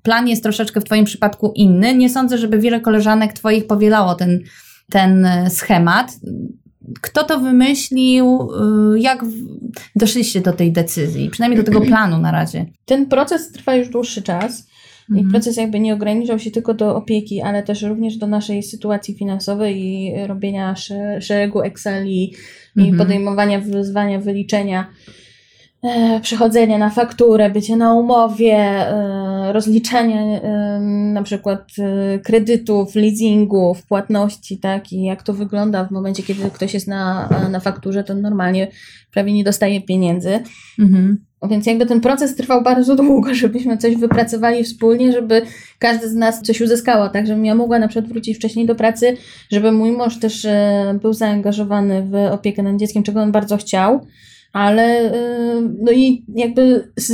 plan 0.03 0.27
jest 0.27 0.44
troszeczkę 0.44 0.82
w 0.82 0.84
Twoim 0.84 1.05
przypadku 1.05 1.53
inny. 1.55 1.96
Nie 1.96 2.10
sądzę, 2.10 2.38
żeby 2.38 2.60
wiele 2.60 2.82
koleżanek 2.82 3.34
Twoich 3.34 3.67
powielało 3.67 4.15
ten, 4.15 4.39
ten 4.89 5.25
e, 5.25 5.50
schemat. 5.50 6.12
Kto 7.01 7.24
to 7.24 7.39
wymyślił? 7.39 8.50
Y, 8.96 9.00
Jak 9.00 9.25
doszliście 9.96 10.41
do 10.41 10.53
tej 10.53 10.72
decyzji? 10.72 11.29
Przynajmniej 11.29 11.63
do 11.63 11.65
tego 11.72 11.82
planu 11.82 12.17
na 12.17 12.32
razie. 12.32 12.65
Ten 12.86 13.05
proces 13.05 13.51
trwa 13.51 13.75
już 13.75 13.89
dłuższy 13.89 14.22
czas. 14.22 14.67
I 15.09 15.13
Mhm. 15.13 15.31
proces 15.31 15.57
jakby 15.57 15.79
nie 15.79 15.93
ograniczał 15.93 16.39
się 16.39 16.51
tylko 16.51 16.74
do 16.74 16.95
opieki, 16.95 17.41
ale 17.41 17.63
też 17.63 17.81
również 17.81 18.17
do 18.17 18.27
naszej 18.27 18.63
sytuacji 18.63 19.13
finansowej 19.15 19.81
i 19.81 20.13
robienia 20.27 20.75
sze- 20.75 21.21
szeregu 21.21 21.62
Exceli 21.62 22.33
i 22.75 22.79
Mhm. 22.81 22.97
podejmowania 22.97 23.59
wyzwania, 23.59 24.19
wyliczenia, 24.19 24.88
e, 25.85 26.19
przechodzenia 26.19 26.77
na 26.77 26.89
fakturę, 26.89 27.49
bycie 27.49 27.75
na 27.75 27.93
umowie, 27.93 28.55
e, 28.55 29.53
rozliczania 29.53 30.21
e, 30.21 30.79
na 31.13 31.23
przykład 31.23 31.67
kredytów, 32.23 32.95
leasingów, 32.95 33.85
płatności, 33.85 34.57
tak? 34.57 34.93
I 34.93 35.03
jak 35.03 35.23
to 35.23 35.33
wygląda 35.33 35.85
w 35.85 35.91
momencie, 35.91 36.23
kiedy 36.23 36.49
ktoś 36.49 36.73
jest 36.73 36.87
na, 36.87 37.29
na 37.51 37.59
fakturze, 37.59 38.03
to 38.03 38.15
normalnie 38.15 38.67
prawie 39.11 39.33
nie 39.33 39.43
dostaje 39.43 39.81
pieniędzy. 39.81 40.39
Mhm. 40.79 41.17
Więc 41.49 41.65
jakby 41.65 41.85
ten 41.85 42.01
proces 42.01 42.35
trwał 42.35 42.63
bardzo 42.63 42.95
długo, 42.95 43.35
żebyśmy 43.43 43.77
coś 43.77 43.95
wypracowali 43.95 44.63
wspólnie, 44.63 45.11
żeby 45.11 45.41
każdy 45.79 46.09
z 46.09 46.13
nas 46.15 46.41
coś 46.41 46.61
uzyskało, 46.61 47.09
tak 47.09 47.27
żebym 47.27 47.45
ja 47.45 47.55
mogła 47.55 47.79
na 47.79 47.87
przykład 47.87 48.11
wrócić 48.11 48.37
wcześniej 48.37 48.65
do 48.65 48.75
pracy, 48.75 49.17
żeby 49.51 49.71
mój 49.71 49.91
mąż 49.91 50.19
też 50.19 50.47
był 51.01 51.13
zaangażowany 51.13 52.03
w 52.03 52.15
opiekę 52.15 52.63
nad 52.63 52.77
dzieckiem, 52.77 53.03
czego 53.03 53.21
on 53.21 53.31
bardzo 53.31 53.57
chciał, 53.57 54.07
ale 54.55 54.83
e, 54.83 55.12
no 55.81 55.91
i 55.91 56.25
jakby, 56.35 56.91
z, 56.97 57.12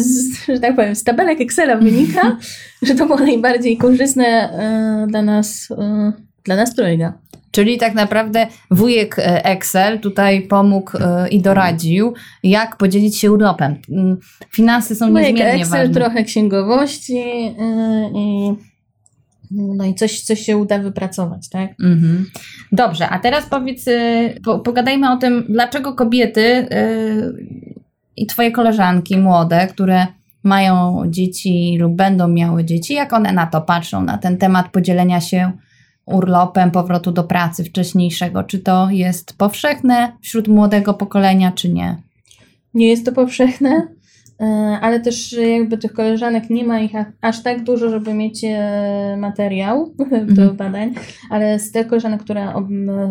że 0.48 0.60
tak 0.60 0.76
powiem, 0.76 0.96
z 0.96 1.04
tabelek 1.04 1.42
Excela 1.42 1.78
wynika, 1.78 2.38
że 2.88 2.96
to 2.96 3.06
było 3.06 3.20
najbardziej 3.20 3.78
korzystne 3.78 4.26
e, 4.26 5.08
dla 5.08 5.22
nas, 5.22 5.68
e, 5.72 6.12
dla 6.44 6.56
nas 6.56 6.76
trojga. 6.76 7.14
Czyli 7.52 7.78
tak 7.78 7.94
naprawdę 7.94 8.48
wujek 8.72 9.16
Excel 9.44 10.00
tutaj 10.00 10.42
pomógł 10.42 10.92
i 11.32 11.42
doradził, 11.42 12.14
jak 12.44 12.78
podzielić 12.78 13.18
się 13.18 13.32
urlopem. 13.32 13.76
Mm, 13.90 14.18
Finanse 14.52 14.96
są 14.96 15.14
jak 15.14 15.28
niezmiernie 15.28 15.62
Excel, 15.62 15.88
ważne. 15.88 15.94
trochę 15.94 16.24
księgowości 16.24 17.22
i 18.16 18.54
no 19.52 19.86
i 19.86 19.96
coś, 19.96 20.22
coś 20.22 20.40
się 20.40 20.58
uda 20.58 20.80
wypracować, 20.80 21.50
tak? 21.50 21.70
Mhm. 21.84 22.26
Dobrze, 22.72 23.10
a 23.10 23.20
teraz 23.20 23.46
powiedz, 23.46 23.88
y, 23.88 24.40
po, 24.44 24.60
pogadajmy 24.60 25.12
o 25.12 25.18
tym, 25.18 25.46
dlaczego 25.50 25.94
kobiety 25.94 26.42
y, 26.42 26.68
i 28.18 28.26
twoje 28.26 28.52
koleżanki 28.52 29.18
młode, 29.18 29.68
które 29.68 30.08
mają 30.44 31.04
dzieci 31.08 31.78
lub 31.80 31.96
będą 31.96 32.28
miały 32.28 32.66
dzieci, 32.66 32.94
jak 32.94 33.14
one 33.14 33.34
na 33.34 33.48
to 33.48 33.62
patrzą, 33.62 34.04
na 34.04 34.18
ten 34.18 34.38
temat 34.38 34.70
podzielenia 34.72 35.22
się 35.22 35.52
urlopem, 36.06 36.72
powrotu 36.72 37.12
do 37.12 37.24
pracy 37.24 37.64
wcześniejszego. 37.64 38.44
Czy 38.44 38.60
to 38.60 38.90
jest 38.90 39.38
powszechne 39.38 40.12
wśród 40.22 40.48
młodego 40.48 40.94
pokolenia, 40.94 41.52
czy 41.52 41.70
nie? 41.70 41.98
Nie 42.74 42.88
jest 42.88 43.06
to 43.06 43.12
powszechne, 43.12 43.88
ale 44.82 45.00
też 45.00 45.34
jakby 45.34 45.78
tych 45.78 45.94
koleżanek 45.94 46.50
nie 46.50 46.64
ma 46.64 46.80
ich 46.80 46.92
aż 47.22 47.44
tak 47.44 47.64
dużo, 47.64 47.90
żeby 47.90 48.14
mieć 48.14 48.44
e, 48.44 49.18
materiał 49.20 49.94
do 50.36 50.42
Mhm. 50.42 50.56
badań, 50.58 50.94
ale 51.30 51.60
z 51.60 51.72
tych 51.72 51.88
koleżanek, 51.88 52.22
które 52.22 52.54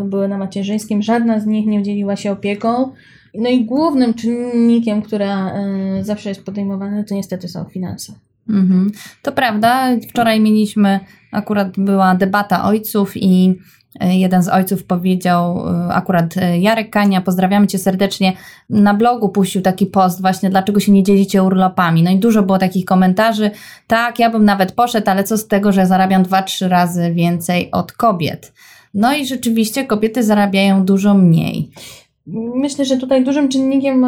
były 0.04 0.28
na 0.28 0.38
macierzyńskim, 0.38 1.02
żadna 1.02 1.40
z 1.40 1.46
nich 1.46 1.66
nie 1.66 1.80
udzieliła 1.80 2.16
się 2.16 2.32
opieką. 2.32 2.92
No 3.34 3.50
i 3.50 3.64
głównym 3.64 4.14
czynnikiem, 4.14 5.02
która 5.02 5.50
e, 5.50 6.04
zawsze 6.04 6.28
jest 6.28 6.44
podejmowany, 6.44 7.04
to 7.04 7.14
niestety 7.14 7.48
są 7.48 7.64
finanse. 7.64 8.12
Mhm. 8.48 8.92
To 9.22 9.32
prawda. 9.32 9.88
Wczoraj 10.10 10.40
mieliśmy, 10.40 11.00
akurat 11.32 11.78
była 11.78 12.14
debata 12.14 12.64
ojców 12.64 13.12
i 13.16 13.54
jeden 14.00 14.42
z 14.42 14.48
ojców 14.48 14.84
powiedział, 14.84 15.64
akurat 15.90 16.34
Jarek 16.58 16.90
Kania, 16.90 17.20
pozdrawiamy 17.20 17.66
Cię 17.66 17.78
serdecznie, 17.78 18.32
na 18.70 18.94
blogu 18.94 19.28
puścił 19.28 19.62
taki 19.62 19.86
post 19.86 20.20
właśnie, 20.20 20.50
dlaczego 20.50 20.80
się 20.80 20.92
nie 20.92 21.02
dzielicie 21.02 21.42
urlopami. 21.42 22.02
No 22.02 22.10
i 22.10 22.18
dużo 22.18 22.42
było 22.42 22.58
takich 22.58 22.84
komentarzy, 22.84 23.50
tak, 23.86 24.18
ja 24.18 24.30
bym 24.30 24.44
nawet 24.44 24.72
poszedł, 24.72 25.10
ale 25.10 25.24
co 25.24 25.38
z 25.38 25.48
tego, 25.48 25.72
że 25.72 25.86
zarabiam 25.86 26.22
dwa, 26.22 26.42
trzy 26.42 26.68
razy 26.68 27.14
więcej 27.14 27.70
od 27.70 27.92
kobiet. 27.92 28.52
No 28.94 29.14
i 29.14 29.26
rzeczywiście 29.26 29.86
kobiety 29.86 30.22
zarabiają 30.22 30.84
dużo 30.84 31.14
mniej. 31.14 31.70
Myślę, 32.54 32.84
że 32.84 32.96
tutaj 32.96 33.24
dużym 33.24 33.48
czynnikiem 33.48 34.06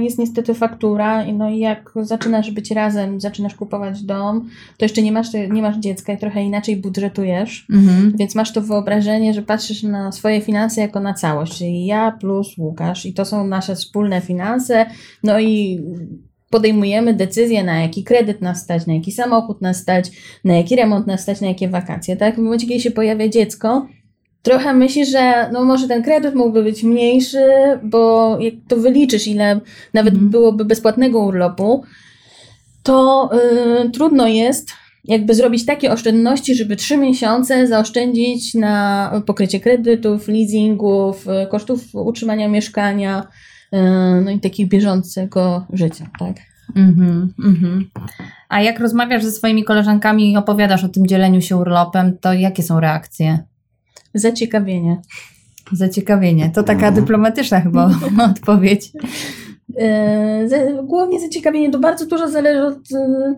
jest 0.00 0.18
niestety 0.18 0.54
faktura. 0.54 1.24
No 1.24 1.50
i 1.50 1.58
jak 1.58 1.92
zaczynasz 2.02 2.50
być 2.50 2.70
razem, 2.70 3.20
zaczynasz 3.20 3.54
kupować 3.54 4.02
dom, 4.02 4.48
to 4.76 4.84
jeszcze 4.84 5.02
nie 5.02 5.12
masz, 5.12 5.32
nie 5.50 5.62
masz 5.62 5.76
dziecka 5.76 6.12
i 6.12 6.18
trochę 6.18 6.42
inaczej 6.42 6.76
budżetujesz, 6.76 7.66
mhm. 7.72 8.12
więc 8.16 8.34
masz 8.34 8.52
to 8.52 8.62
wyobrażenie, 8.62 9.34
że 9.34 9.42
patrzysz 9.42 9.82
na 9.82 10.12
swoje 10.12 10.40
finanse 10.40 10.80
jako 10.80 11.00
na 11.00 11.14
całość, 11.14 11.58
czyli 11.58 11.86
ja 11.86 12.12
plus 12.20 12.58
Łukasz 12.58 13.06
i 13.06 13.14
to 13.14 13.24
są 13.24 13.46
nasze 13.46 13.74
wspólne 13.74 14.20
finanse. 14.20 14.86
No 15.22 15.40
i 15.40 15.80
podejmujemy 16.50 17.14
decyzję, 17.14 17.64
na 17.64 17.80
jaki 17.80 18.04
kredyt 18.04 18.42
nas 18.42 18.62
stać, 18.62 18.86
na 18.86 18.94
jaki 18.94 19.12
samochód 19.12 19.60
nas 19.60 19.76
stać, 19.76 20.10
na 20.44 20.54
jaki 20.54 20.76
remont 20.76 21.06
nas 21.06 21.22
stać, 21.22 21.40
na 21.40 21.48
jakie 21.48 21.68
wakacje. 21.68 22.16
Tak? 22.16 22.34
W 22.34 22.38
momencie, 22.38 22.66
kiedy 22.66 22.80
się 22.80 22.90
pojawia 22.90 23.28
dziecko, 23.28 23.86
trochę 24.42 24.74
myślisz, 24.74 25.08
że 25.10 25.50
no 25.52 25.64
może 25.64 25.88
ten 25.88 26.02
kredyt 26.02 26.34
mógłby 26.34 26.62
być 26.62 26.82
mniejszy, 26.82 27.48
bo 27.82 28.36
jak 28.40 28.54
to 28.68 28.76
wyliczysz, 28.76 29.26
ile 29.26 29.60
nawet 29.94 30.14
mhm. 30.14 30.30
byłoby 30.30 30.64
bezpłatnego 30.64 31.20
urlopu, 31.20 31.84
to 32.82 33.30
yy, 33.32 33.90
trudno 33.90 34.26
jest 34.26 34.70
jakby 35.04 35.34
zrobić 35.34 35.66
takie 35.66 35.92
oszczędności, 35.92 36.54
żeby 36.54 36.76
trzy 36.76 36.96
miesiące 36.96 37.66
zaoszczędzić 37.66 38.54
na 38.54 39.12
pokrycie 39.26 39.60
kredytów, 39.60 40.28
leasingów, 40.28 41.26
y, 41.26 41.46
kosztów 41.50 41.84
utrzymania 41.92 42.48
mieszkania, 42.48 43.26
yy, 43.72 43.80
no 44.24 44.30
i 44.30 44.40
takiego 44.40 44.70
bieżącego 44.70 45.66
życia, 45.72 46.06
tak? 46.18 46.36
Mm-hmm, 46.76 47.26
mm-hmm. 47.38 47.84
A 48.48 48.62
jak 48.62 48.80
rozmawiasz 48.80 49.24
ze 49.24 49.32
swoimi 49.32 49.64
koleżankami 49.64 50.32
i 50.32 50.36
opowiadasz 50.36 50.84
o 50.84 50.88
tym 50.88 51.06
dzieleniu 51.06 51.40
się 51.40 51.56
urlopem, 51.56 52.18
to 52.18 52.32
jakie 52.32 52.62
są 52.62 52.80
reakcje? 52.80 53.38
Zaciekawienie. 54.14 55.00
Zaciekawienie. 55.72 56.50
To 56.54 56.62
taka 56.62 56.90
no. 56.90 56.96
dyplomatyczna 56.96 57.60
chyba 57.60 57.90
odpowiedź. 58.32 58.92
E, 59.78 60.48
głównie 60.82 61.20
zaciekawienie 61.20 61.70
to 61.70 61.78
bardzo 61.78 62.06
dużo 62.06 62.28
zależy 62.28 62.62
od. 62.62 62.92
E, 62.92 63.34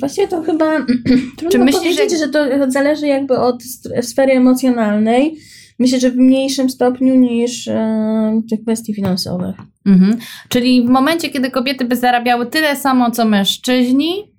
właściwie 0.00 0.28
to 0.28 0.42
chyba 0.42 0.66
trudno 1.36 1.50
Czy 1.50 1.58
myślisz, 1.58 1.82
powiedzieć, 1.82 2.10
że... 2.10 2.18
że 2.18 2.28
to 2.28 2.70
zależy 2.70 3.06
jakby 3.06 3.38
od 3.38 3.62
sfery 4.02 4.32
emocjonalnej. 4.32 5.36
Myślę, 5.78 6.00
że 6.00 6.10
w 6.10 6.16
mniejszym 6.16 6.70
stopniu 6.70 7.14
niż 7.14 7.68
e, 7.68 8.42
tych 8.50 8.62
kwestii 8.62 8.94
finansowych. 8.94 9.56
Mhm. 9.86 10.18
Czyli 10.48 10.86
w 10.86 10.90
momencie, 10.90 11.28
kiedy 11.28 11.50
kobiety 11.50 11.84
by 11.84 11.96
zarabiały 11.96 12.46
tyle 12.46 12.76
samo 12.76 13.10
co 13.10 13.24
mężczyźni, 13.24 14.34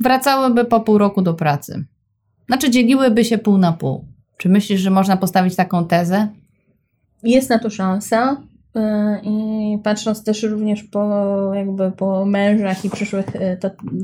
wracałyby 0.00 0.64
po 0.64 0.80
pół 0.80 0.98
roku 0.98 1.22
do 1.22 1.34
pracy. 1.34 1.84
Znaczy 2.46 2.70
dzieliłyby 2.70 3.24
się 3.24 3.38
pół 3.38 3.58
na 3.58 3.72
pół. 3.72 4.17
Czy 4.38 4.48
myślisz, 4.48 4.80
że 4.80 4.90
można 4.90 5.16
postawić 5.16 5.56
taką 5.56 5.86
tezę? 5.86 6.28
Jest 7.22 7.50
na 7.50 7.58
to 7.58 7.70
szansa. 7.70 8.42
Y, 8.76 8.80
I 9.22 9.78
patrząc 9.84 10.24
też 10.24 10.42
również 10.42 10.82
po, 10.82 11.54
jakby 11.54 11.92
po 11.92 12.26
mężach 12.26 12.84
i 12.84 12.90
przyszłych 12.90 13.36
y, 13.36 13.58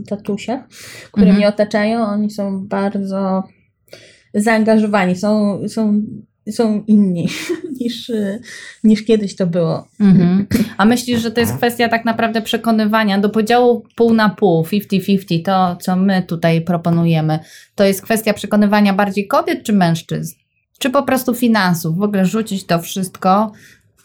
tatusiach, 0.09 0.69
które 1.13 1.27
mhm. 1.27 1.37
mnie 1.37 1.49
otaczają, 1.49 2.03
oni 2.03 2.31
są 2.31 2.67
bardzo 2.67 3.43
zaangażowani, 4.35 5.17
są, 5.17 5.61
są, 5.69 6.03
są 6.51 6.85
inni 6.87 7.29
niż, 7.81 8.13
niż 8.85 9.05
kiedyś 9.05 9.37
to 9.37 9.47
było. 9.47 9.89
Mhm. 10.01 10.47
A 10.77 10.85
myślisz, 10.85 11.21
że 11.21 11.31
to 11.31 11.41
jest 11.41 11.57
kwestia 11.57 11.89
tak 11.89 12.05
naprawdę 12.05 12.43
przekonywania 12.43 13.19
do 13.19 13.31
podziału 13.31 13.85
pół 13.95 14.15
na 14.15 14.29
pół, 14.29 14.63
50-50, 14.63 15.43
to 15.45 15.77
co 15.81 15.97
my 15.97 16.23
tutaj 16.23 16.61
proponujemy, 16.61 17.39
to 17.75 17.85
jest 17.85 18.03
kwestia 18.03 18.33
przekonywania 18.33 18.95
bardziej 18.95 19.27
kobiet 19.27 19.63
czy 19.63 19.73
mężczyzn? 19.73 20.35
Czy 20.79 20.91
po 20.91 21.03
prostu 21.03 21.35
finansów? 21.35 21.99
W 21.99 22.03
ogóle 22.03 22.27
rzucić 22.27 22.67
to 22.67 22.79
wszystko, 22.79 23.53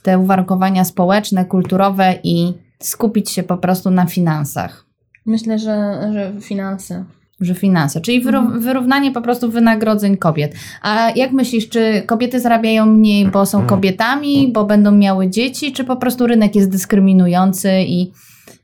te 0.04 0.20
uwarunkowania 0.20 0.86
społeczne, 0.86 1.46
kulturowe 1.46 2.20
i 2.24 2.54
skupić 2.80 3.32
się 3.32 3.44
po 3.44 3.58
prostu 3.58 3.92
na 3.92 4.06
finansach? 4.06 4.86
Myślę, 5.26 5.60
że, 5.60 6.10
że 6.14 6.34
finanse 6.42 7.06
że 7.42 7.56
finanse, 7.56 8.02
czyli 8.02 8.28
mhm. 8.28 8.62
wyrównanie 8.62 9.12
po 9.12 9.22
prostu 9.22 9.52
wynagrodzeń 9.52 10.18
kobiet. 10.18 10.54
A 10.82 11.12
jak 11.16 11.32
myślisz, 11.32 11.70
czy 11.70 12.04
kobiety 12.06 12.40
zarabiają 12.40 12.86
mniej, 12.86 13.28
bo 13.28 13.46
są 13.46 13.58
mhm. 13.58 13.70
kobietami, 13.70 14.52
bo 14.54 14.66
będą 14.66 14.92
miały 14.92 15.30
dzieci, 15.30 15.72
czy 15.72 15.84
po 15.84 15.96
prostu 15.96 16.28
rynek 16.28 16.56
jest 16.56 16.70
dyskryminujący 16.70 17.72
i 17.82 18.12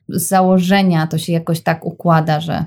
z 0.10 0.28
założenia 0.28 1.08
to 1.08 1.18
się 1.18 1.34
jakoś 1.34 1.62
tak 1.62 1.86
układa, 1.86 2.40
że. 2.40 2.66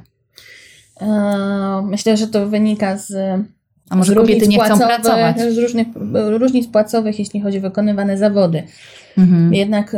E, 1.01 1.83
myślę, 1.85 2.17
że 2.17 2.27
to 2.27 2.49
wynika 2.49 2.97
z. 2.97 3.13
A 3.91 3.97
może 3.97 4.15
kobiety 4.15 4.49
nie 4.49 4.61
chcą 4.61 4.79
pracować? 4.79 5.41
Z 5.41 5.59
różnych 5.59 5.87
różnic 6.39 6.69
płacowych, 6.69 7.19
jeśli 7.19 7.41
chodzi 7.41 7.59
o 7.59 7.61
wykonywane 7.61 8.19
zawody. 8.19 8.63
Mhm. 9.19 9.55
Jednak 9.55 9.97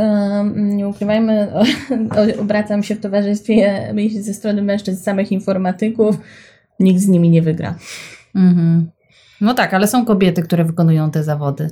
nie 0.54 0.88
ukrywajmy, 0.88 1.48
obracam 2.42 2.82
się 2.82 2.94
w 2.94 3.00
towarzystwie 3.00 3.94
ze 4.20 4.34
strony 4.34 4.62
mężczyzn 4.62 5.02
samych 5.02 5.32
informatyków, 5.32 6.16
nikt 6.80 7.00
z 7.00 7.08
nimi 7.08 7.30
nie 7.30 7.42
wygra. 7.42 7.74
Mhm. 8.34 8.90
No 9.40 9.54
tak, 9.54 9.74
ale 9.74 9.86
są 9.86 10.04
kobiety, 10.04 10.42
które 10.42 10.64
wykonują 10.64 11.10
te 11.10 11.24
zawody. 11.24 11.70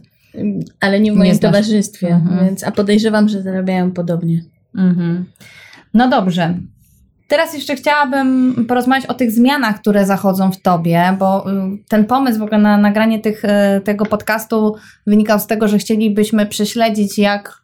Ale 0.80 1.00
nie 1.00 1.12
w 1.12 1.16
moim 1.16 1.32
nie 1.32 1.38
towarzystwie, 1.38 2.08
mhm. 2.08 2.44
więc, 2.44 2.64
a 2.64 2.72
podejrzewam, 2.72 3.28
że 3.28 3.42
zarabiają 3.42 3.92
podobnie. 3.92 4.42
Mhm. 4.74 5.24
No 5.94 6.08
dobrze. 6.08 6.58
Teraz 7.28 7.54
jeszcze 7.54 7.76
chciałabym 7.76 8.54
porozmawiać 8.68 9.06
o 9.06 9.14
tych 9.14 9.30
zmianach, 9.30 9.80
które 9.80 10.06
zachodzą 10.06 10.52
w 10.52 10.60
tobie, 10.60 11.16
bo 11.18 11.50
y, 11.50 11.54
ten 11.88 12.04
pomysł 12.04 12.38
w 12.38 12.42
ogóle 12.42 12.58
na 12.58 12.78
nagranie 12.78 13.20
tych, 13.20 13.44
y, 13.44 13.48
tego 13.84 14.06
podcastu 14.06 14.74
wynikał 15.06 15.38
z 15.38 15.46
tego, 15.46 15.68
że 15.68 15.78
chcielibyśmy 15.78 16.46
prześledzić, 16.46 17.18
jak 17.18 17.62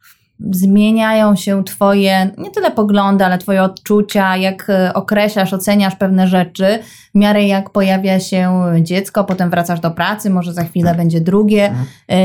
zmieniają 0.50 1.36
się 1.36 1.64
Twoje 1.64 2.30
nie 2.38 2.50
tyle 2.50 2.70
poglądy, 2.70 3.24
ale 3.24 3.38
Twoje 3.38 3.62
odczucia, 3.62 4.36
jak 4.36 4.70
y, 4.70 4.92
określasz, 4.92 5.52
oceniasz 5.52 5.96
pewne 5.96 6.28
rzeczy, 6.28 6.78
w 7.14 7.18
miarę 7.18 7.44
jak 7.46 7.70
pojawia 7.70 8.20
się 8.20 8.62
dziecko, 8.80 9.24
potem 9.24 9.50
wracasz 9.50 9.80
do 9.80 9.90
pracy, 9.90 10.30
może 10.30 10.52
za 10.52 10.64
chwilę 10.64 10.94
będzie 10.94 11.20
drugie 11.20 11.74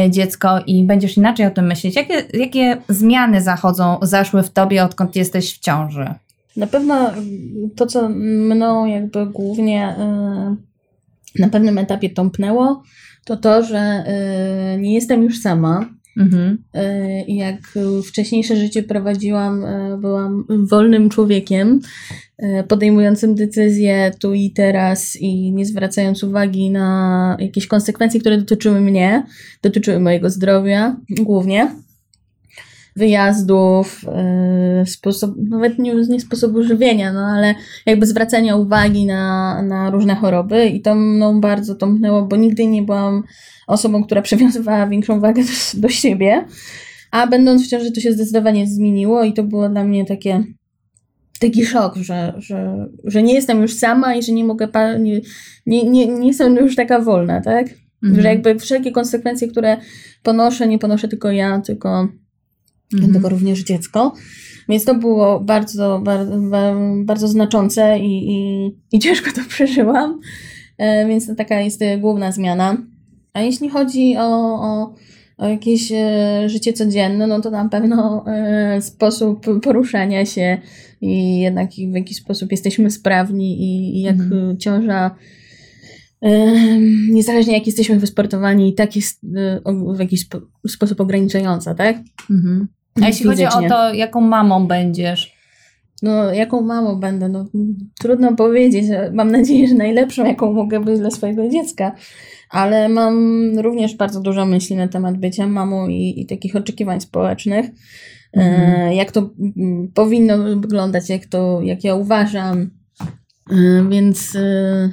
dziecko 0.09 0.59
i 0.67 0.83
będziesz 0.83 1.17
inaczej 1.17 1.45
o 1.45 1.51
tym 1.51 1.65
myśleć. 1.65 1.95
Jakie, 1.95 2.23
jakie 2.33 2.77
zmiany 2.89 3.41
zachodzą, 3.41 3.97
zaszły 4.01 4.43
w 4.43 4.49
Tobie, 4.49 4.83
odkąd 4.83 5.15
jesteś 5.15 5.55
w 5.55 5.59
ciąży? 5.59 6.13
Na 6.59 6.67
pewno 6.67 7.11
to, 7.75 7.85
co 7.85 8.09
mną 8.09 8.85
jakby 8.85 9.25
głównie 9.25 9.89
y, 9.89 11.41
na 11.41 11.49
pewnym 11.51 11.77
etapie 11.77 12.09
tąpnęło, 12.09 12.83
to 13.25 13.37
to, 13.37 13.63
że 13.63 14.03
y, 14.75 14.81
nie 14.81 14.93
jestem 14.93 15.23
już 15.23 15.41
sama. 15.41 15.89
Mhm. 16.17 16.63
Y, 16.75 17.31
jak 17.31 17.57
wcześniejsze 18.07 18.55
życie 18.55 18.83
prowadziłam, 18.83 19.65
byłam 20.01 20.45
wolnym 20.65 21.09
człowiekiem, 21.09 21.79
podejmującym 22.67 23.35
decyzje 23.35 24.11
tu 24.19 24.33
i 24.33 24.51
teraz 24.51 25.15
i 25.15 25.51
nie 25.51 25.65
zwracając 25.65 26.23
uwagi 26.23 26.71
na 26.71 27.37
jakieś 27.39 27.67
konsekwencje, 27.67 28.19
które 28.19 28.37
dotyczyły 28.37 28.81
mnie, 28.81 29.23
dotyczyły 29.61 29.99
mojego 29.99 30.29
zdrowia 30.29 30.95
głównie 31.09 31.67
wyjazdów, 32.99 34.05
yy, 34.77 34.85
sposób, 34.85 35.35
nawet 35.49 35.79
nie, 35.79 35.95
nie 35.95 36.19
sposobu 36.19 36.63
żywienia, 36.63 37.13
no 37.13 37.19
ale 37.25 37.55
jakby 37.85 38.05
zwracania 38.05 38.55
uwagi 38.55 39.05
na, 39.05 39.61
na 39.61 39.89
różne 39.89 40.15
choroby 40.15 40.65
i 40.65 40.81
to 40.81 40.95
mną 40.95 41.41
bardzo 41.41 41.75
tąpnęło, 41.75 42.21
bo 42.21 42.35
nigdy 42.35 42.67
nie 42.67 42.81
byłam 42.81 43.23
osobą, 43.67 44.03
która 44.03 44.21
przywiązywała 44.29 44.87
większą 44.87 45.19
wagę 45.19 45.43
do, 45.43 45.81
do 45.81 45.89
siebie, 45.89 46.45
a 47.11 47.27
będąc 47.27 47.65
w 47.65 47.69
ciąży 47.69 47.91
to 47.91 48.01
się 48.01 48.13
zdecydowanie 48.13 48.67
zmieniło 48.67 49.23
i 49.23 49.33
to 49.33 49.43
było 49.43 49.69
dla 49.69 49.83
mnie 49.83 50.05
takie 50.05 50.43
taki 51.39 51.65
szok, 51.65 51.95
że, 51.95 52.33
że, 52.37 52.89
że 53.03 53.23
nie 53.23 53.33
jestem 53.33 53.61
już 53.61 53.73
sama 53.73 54.15
i 54.15 54.23
że 54.23 54.31
nie 54.31 54.43
mogę, 54.43 54.67
nie, 54.99 55.21
nie, 55.65 55.83
nie, 55.83 56.07
nie 56.07 56.27
jestem 56.27 56.55
już 56.55 56.75
taka 56.75 56.99
wolna, 56.99 57.41
tak? 57.41 57.67
Mhm. 58.03 58.21
Że 58.21 58.27
jakby 58.27 58.59
wszelkie 58.59 58.91
konsekwencje, 58.91 59.47
które 59.47 59.77
ponoszę, 60.23 60.67
nie 60.67 60.79
ponoszę 60.79 61.07
tylko 61.07 61.31
ja, 61.31 61.61
tylko 61.61 62.07
mhm. 62.93 63.13
tego 63.13 63.29
również 63.29 63.63
dziecko. 63.63 64.13
Więc 64.69 64.85
to 64.85 64.95
było 64.95 65.39
bardzo, 65.39 66.01
bardzo, 66.03 66.39
bardzo 67.03 67.27
znaczące 67.27 67.99
i, 67.99 68.31
i, 68.31 68.67
i 68.91 68.99
ciężko 68.99 69.31
to 69.31 69.41
przeżyłam. 69.49 70.19
E, 70.77 71.07
więc 71.07 71.27
to 71.27 71.35
taka 71.35 71.61
jest 71.61 71.81
główna 71.99 72.31
zmiana. 72.31 72.77
A 73.33 73.41
jeśli 73.41 73.69
chodzi 73.69 74.17
o, 74.17 74.61
o, 74.61 74.95
o 75.37 75.47
jakieś 75.47 75.91
e, 75.91 76.43
życie 76.49 76.73
codzienne, 76.73 77.27
no 77.27 77.41
to 77.41 77.51
na 77.51 77.69
pewno 77.69 78.25
e, 78.27 78.81
sposób 78.81 79.45
poruszania 79.63 80.25
się 80.25 80.57
i 81.01 81.39
jednak 81.39 81.69
w 81.71 81.95
jakiś 81.95 82.17
sposób 82.17 82.51
jesteśmy 82.51 82.91
sprawni 82.91 83.61
i, 83.61 83.97
i 83.97 84.01
jak 84.01 84.19
mhm. 84.19 84.57
ciąża 84.57 85.15
niezależnie 87.09 87.53
jak 87.53 87.67
jesteśmy 87.67 87.99
wysportowani, 87.99 88.69
i 88.69 88.73
tak 88.73 88.95
jest 88.95 89.19
w 89.95 89.99
jakiś 89.99 90.21
spo, 90.21 90.41
sposób 90.67 91.01
ograniczająca, 91.01 91.75
tak? 91.75 91.97
Mhm. 92.29 92.67
A 93.03 93.07
jeśli 93.07 93.25
chodzi 93.25 93.45
o 93.45 93.69
to, 93.69 93.93
jaką 93.93 94.21
mamą 94.21 94.67
będziesz? 94.67 95.39
No, 96.01 96.33
jaką 96.33 96.61
mamą 96.61 96.95
będę? 96.95 97.29
No, 97.29 97.45
trudno 97.99 98.35
powiedzieć. 98.35 98.85
Mam 99.13 99.31
nadzieję, 99.31 99.67
że 99.67 99.75
najlepszą, 99.75 100.25
jaką 100.25 100.53
mogę 100.53 100.79
być 100.79 100.99
dla 100.99 101.11
swojego 101.11 101.49
dziecka. 101.49 101.95
Ale 102.49 102.89
mam 102.89 103.59
również 103.59 103.95
bardzo 103.95 104.21
dużo 104.21 104.45
myśli 104.45 104.75
na 104.75 104.87
temat 104.87 105.17
bycia 105.17 105.47
mamą 105.47 105.87
i, 105.87 106.13
i 106.17 106.25
takich 106.25 106.55
oczekiwań 106.55 107.01
społecznych. 107.01 107.65
E, 108.37 108.41
mhm. 108.41 108.93
jak 108.93 109.11
to 109.11 109.29
mm, 109.57 109.87
powinno 109.93 110.37
wyglądać, 110.59 111.09
jak 111.09 111.25
to, 111.25 111.61
jak 111.63 111.83
ja 111.83 111.95
uważam. 111.95 112.69
E, 113.51 113.89
więc 113.89 114.35
e, 114.35 114.91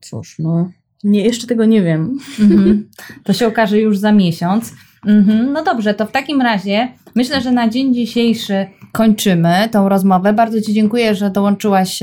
cóż, 0.00 0.36
no, 0.38 0.70
nie, 1.04 1.24
jeszcze 1.24 1.46
tego 1.46 1.64
nie 1.64 1.82
wiem. 1.82 2.18
Mhm. 2.40 2.88
To 3.24 3.32
się 3.32 3.46
okaże 3.46 3.80
już 3.80 3.98
za 3.98 4.12
miesiąc. 4.12 4.72
Mhm. 5.06 5.52
No 5.52 5.64
dobrze, 5.64 5.94
to 5.94 6.06
w 6.06 6.12
takim 6.12 6.42
razie 6.42 6.88
myślę, 7.14 7.40
że 7.40 7.50
na 7.50 7.68
dzień 7.68 7.94
dzisiejszy 7.94 8.66
kończymy 8.92 9.68
tą 9.72 9.88
rozmowę. 9.88 10.32
Bardzo 10.32 10.60
Ci 10.60 10.74
dziękuję, 10.74 11.14
że 11.14 11.30
dołączyłaś, 11.30 12.02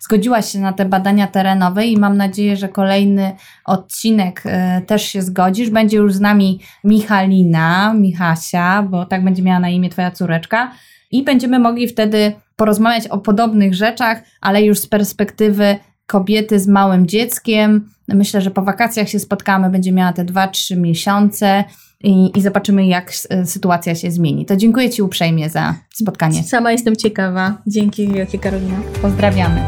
zgodziłaś 0.00 0.52
się 0.52 0.60
na 0.60 0.72
te 0.72 0.84
badania 0.84 1.26
terenowe 1.26 1.86
i 1.86 1.96
mam 1.96 2.16
nadzieję, 2.16 2.56
że 2.56 2.68
kolejny 2.68 3.32
odcinek 3.64 4.42
e, 4.44 4.80
też 4.86 5.02
się 5.02 5.22
zgodzisz. 5.22 5.70
Będzie 5.70 5.96
już 5.96 6.14
z 6.14 6.20
nami 6.20 6.60
Michalina, 6.84 7.94
Michasia, 7.94 8.82
bo 8.82 9.06
tak 9.06 9.24
będzie 9.24 9.42
miała 9.42 9.60
na 9.60 9.68
imię 9.68 9.90
Twoja 9.90 10.10
córeczka 10.10 10.72
i 11.10 11.22
będziemy 11.22 11.58
mogli 11.58 11.88
wtedy 11.88 12.32
porozmawiać 12.56 13.08
o 13.08 13.18
podobnych 13.18 13.74
rzeczach, 13.74 14.22
ale 14.40 14.62
już 14.62 14.78
z 14.78 14.86
perspektywy 14.86 15.76
kobiety 16.06 16.58
z 16.58 16.68
małym 16.68 17.06
dzieckiem. 17.06 17.88
Myślę, 18.08 18.40
że 18.40 18.50
po 18.50 18.62
wakacjach 18.62 19.08
się 19.08 19.18
spotkamy, 19.18 19.70
będzie 19.70 19.92
miała 19.92 20.12
te 20.12 20.24
2-3 20.24 20.76
miesiące 20.76 21.64
i, 22.02 22.38
i 22.38 22.42
zobaczymy, 22.42 22.86
jak 22.86 23.12
e, 23.30 23.46
sytuacja 23.46 23.94
się 23.94 24.10
zmieni. 24.10 24.46
To 24.46 24.56
dziękuję 24.56 24.90
Ci 24.90 25.02
uprzejmie 25.02 25.50
za 25.50 25.74
spotkanie. 25.94 26.42
Sama 26.42 26.72
jestem 26.72 26.96
ciekawa. 26.96 27.62
Dzięki 27.66 28.08
wielkie 28.08 28.38
Karolina. 28.38 28.76
Pozdrawiamy. 29.02 29.60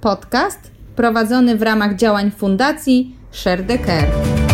Podcast 0.00 0.70
prowadzony 0.96 1.56
w 1.56 1.62
ramach 1.62 1.96
działań 1.96 2.30
Fundacji 2.30 3.16
Share 3.32 3.66
the 3.66 3.78
Care. 3.78 4.45